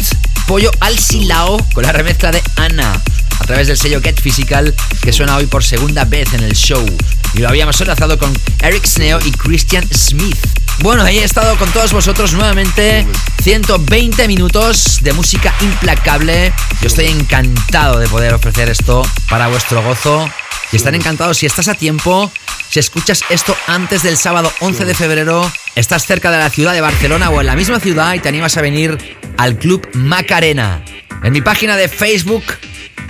Pollo 0.47 0.71
al 0.81 0.99
Silao 0.99 1.57
con 1.73 1.85
la 1.85 1.93
remezcla 1.93 2.31
de 2.31 2.43
Ana 2.57 3.01
a 3.39 3.45
través 3.45 3.69
del 3.69 3.79
sello 3.79 4.03
Get 4.03 4.21
Physical 4.21 4.75
que 5.01 5.15
suena 5.15 5.37
hoy 5.37 5.47
por 5.47 5.65
segunda 5.65 6.05
vez 6.05 6.33
en 6.35 6.43
el 6.43 6.53
show. 6.53 6.85
Y 7.33 7.39
lo 7.39 7.49
habíamos 7.49 7.81
enlazado 7.81 8.19
con 8.19 8.39
Eric 8.61 8.85
Sneo 8.85 9.19
y 9.25 9.33
Christian 9.33 9.89
Smith. 9.95 10.37
Bueno, 10.81 11.05
ahí 11.05 11.19
he 11.19 11.25
estado 11.25 11.57
con 11.57 11.71
todos 11.73 11.93
vosotros 11.93 12.35
nuevamente 12.35 13.07
120 13.43 14.29
minutos 14.29 15.01
de 15.03 15.13
música 15.13 15.53
implacable. 15.63 16.53
Yo 16.81 16.87
estoy 16.87 17.07
encantado 17.07 17.99
de 17.99 18.07
poder 18.07 18.35
ofrecer 18.35 18.71
esto 18.71 19.03
para 19.29 19.49
vuestro 19.49 19.83
gozo. 19.83 20.31
Y 20.71 20.77
estar 20.77 20.95
encantados 20.95 21.39
si 21.39 21.47
estás 21.47 21.67
a 21.67 21.75
tiempo, 21.75 22.31
si 22.71 22.79
escuchas 22.79 23.23
esto 23.31 23.57
antes 23.67 24.05
del 24.05 24.17
sábado 24.17 24.53
11 24.61 24.85
de 24.85 24.95
febrero, 24.95 25.51
estás 25.75 26.07
cerca 26.07 26.31
de 26.31 26.39
la 26.39 26.51
ciudad 26.51 26.73
de 26.73 26.81
Barcelona 26.81 27.31
o 27.31 27.41
en 27.41 27.49
la 27.49 27.57
misma 27.57 27.81
ciudad 27.81 28.15
y 28.15 28.21
te 28.21 28.29
animas 28.29 28.57
a 28.57 28.63
venir 28.63 28.97
al 29.37 29.59
Club 29.59 29.89
Macarena. 29.93 30.85
En 31.25 31.33
mi 31.33 31.41
página 31.41 31.77
de 31.77 31.89
Facebook 31.89 32.45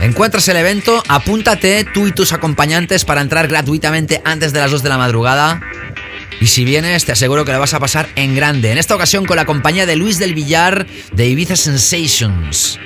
encuentras 0.01 0.49
el 0.49 0.57
evento, 0.57 1.03
apúntate 1.09 1.85
tú 1.93 2.07
y 2.07 2.13
tus 2.13 2.33
acompañantes 2.33 3.05
para 3.05 3.21
entrar 3.21 3.49
gratuitamente 3.49 4.23
antes 4.25 4.55
de 4.55 4.61
las 4.61 4.71
2 4.71 4.83
de 4.83 4.89
la 4.89 4.97
madrugada. 4.97 5.61
Y 6.43 6.49
si 6.49 6.65
vienes, 6.65 7.05
te 7.05 7.13
aseguro 7.13 7.45
que 7.45 7.53
lo 7.53 7.61
vas 7.61 7.73
a 7.73 7.79
pasar 7.79 8.09
en 8.17 8.35
grande. 8.35 8.73
En 8.73 8.79
esta 8.79 8.97
ocasión 8.97 9.25
con 9.27 9.37
la 9.37 9.45
compañía 9.45 9.87
de 9.87 9.95
Luis 9.95 10.19
del 10.19 10.35
Villar 10.35 10.89
de 11.13 11.29
Ibiza 11.29 11.55
Sensations. 11.55 12.81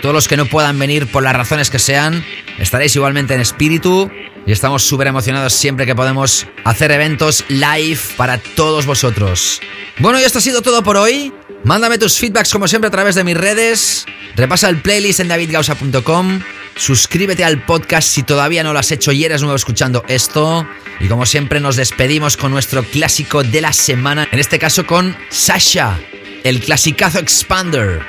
Todos 0.00 0.14
los 0.14 0.28
que 0.28 0.36
no 0.36 0.46
puedan 0.46 0.78
venir 0.78 1.08
por 1.08 1.24
las 1.24 1.34
razones 1.34 1.68
que 1.68 1.80
sean, 1.80 2.24
estaréis 2.60 2.94
igualmente 2.94 3.34
en 3.34 3.40
espíritu 3.40 4.08
y 4.46 4.52
estamos 4.52 4.84
súper 4.84 5.08
emocionados 5.08 5.52
siempre 5.52 5.84
que 5.84 5.96
podemos 5.96 6.46
hacer 6.62 6.92
eventos 6.92 7.44
live 7.48 7.98
para 8.16 8.38
todos 8.38 8.86
vosotros. 8.86 9.60
Bueno, 9.98 10.20
y 10.20 10.22
esto 10.22 10.38
ha 10.38 10.42
sido 10.42 10.62
todo 10.62 10.84
por 10.84 10.96
hoy. 10.96 11.32
Mándame 11.64 11.98
tus 11.98 12.16
feedbacks 12.18 12.52
como 12.52 12.68
siempre 12.68 12.86
a 12.86 12.92
través 12.92 13.16
de 13.16 13.24
mis 13.24 13.36
redes. 13.36 14.06
Repasa 14.36 14.68
el 14.68 14.80
playlist 14.80 15.18
en 15.18 15.26
davidgausa.com. 15.26 16.40
Suscríbete 16.76 17.42
al 17.42 17.62
podcast 17.64 18.06
si 18.06 18.22
todavía 18.22 18.62
no 18.62 18.74
lo 18.74 18.78
has 18.78 18.92
hecho 18.92 19.10
y 19.10 19.24
eres 19.24 19.40
nuevo 19.40 19.56
escuchando 19.56 20.04
esto. 20.08 20.68
Y 21.00 21.08
como 21.08 21.24
siempre 21.24 21.58
nos 21.58 21.76
despedimos 21.76 22.36
con 22.36 22.52
nuestro 22.52 22.84
clásico 22.84 23.42
de 23.42 23.62
la 23.62 23.72
semana, 23.72 24.28
en 24.30 24.38
este 24.38 24.58
caso 24.58 24.86
con 24.86 25.16
Sasha, 25.30 25.98
el 26.44 26.60
clasicazo 26.60 27.18
Expander. 27.18 28.00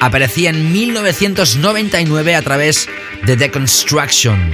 Aparecía 0.00 0.50
en 0.50 0.72
1999 0.72 2.34
a 2.34 2.42
través 2.42 2.88
de 3.24 3.36
The 3.36 3.50
Construction. 3.50 4.50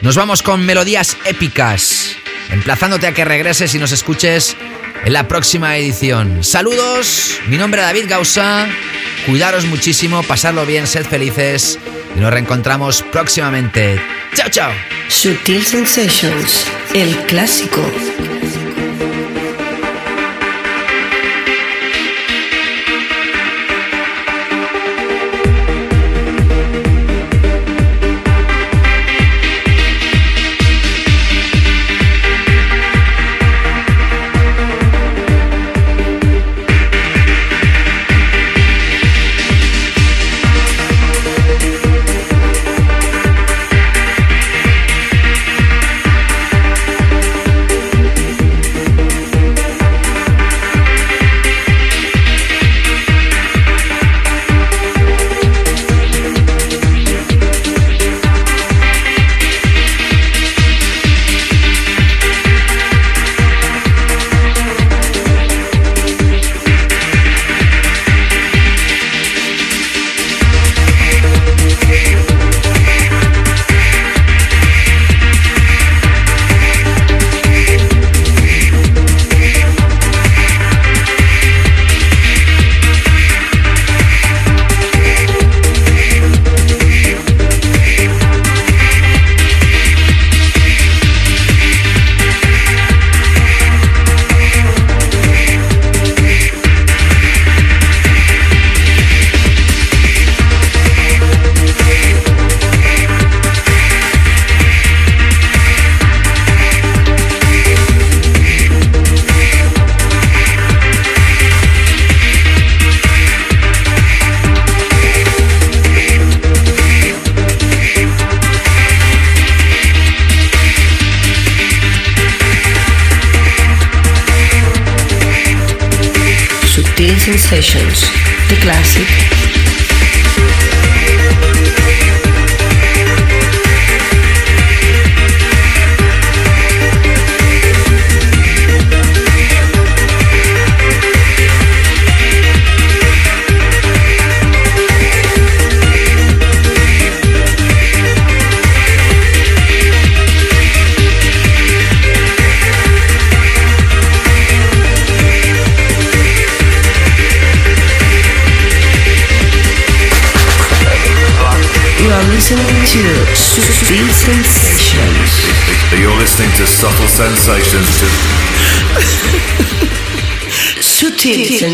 Nos 0.00 0.16
vamos 0.16 0.42
con 0.42 0.66
melodías 0.66 1.16
épicas, 1.24 2.16
emplazándote 2.50 3.06
a 3.06 3.14
que 3.14 3.24
regreses 3.24 3.74
y 3.76 3.78
nos 3.78 3.92
escuches 3.92 4.56
en 5.04 5.12
la 5.12 5.28
próxima 5.28 5.76
edición. 5.76 6.42
Saludos, 6.44 7.40
mi 7.48 7.56
nombre 7.58 7.80
es 7.80 7.86
David 7.86 8.04
Gausa, 8.08 8.66
cuidaros 9.26 9.64
muchísimo, 9.66 10.22
pasarlo 10.22 10.64
bien, 10.66 10.86
sed 10.86 11.04
felices 11.04 11.78
y 12.16 12.20
nos 12.20 12.32
reencontramos 12.32 13.02
próximamente. 13.10 14.00
Chao, 14.34 14.48
chao. 14.48 14.72
Sutil 15.08 15.64
Sensations, 15.64 16.66
el 16.94 17.16
clásico. 17.26 17.82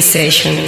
Sensations 0.08 0.56
to 0.56 0.67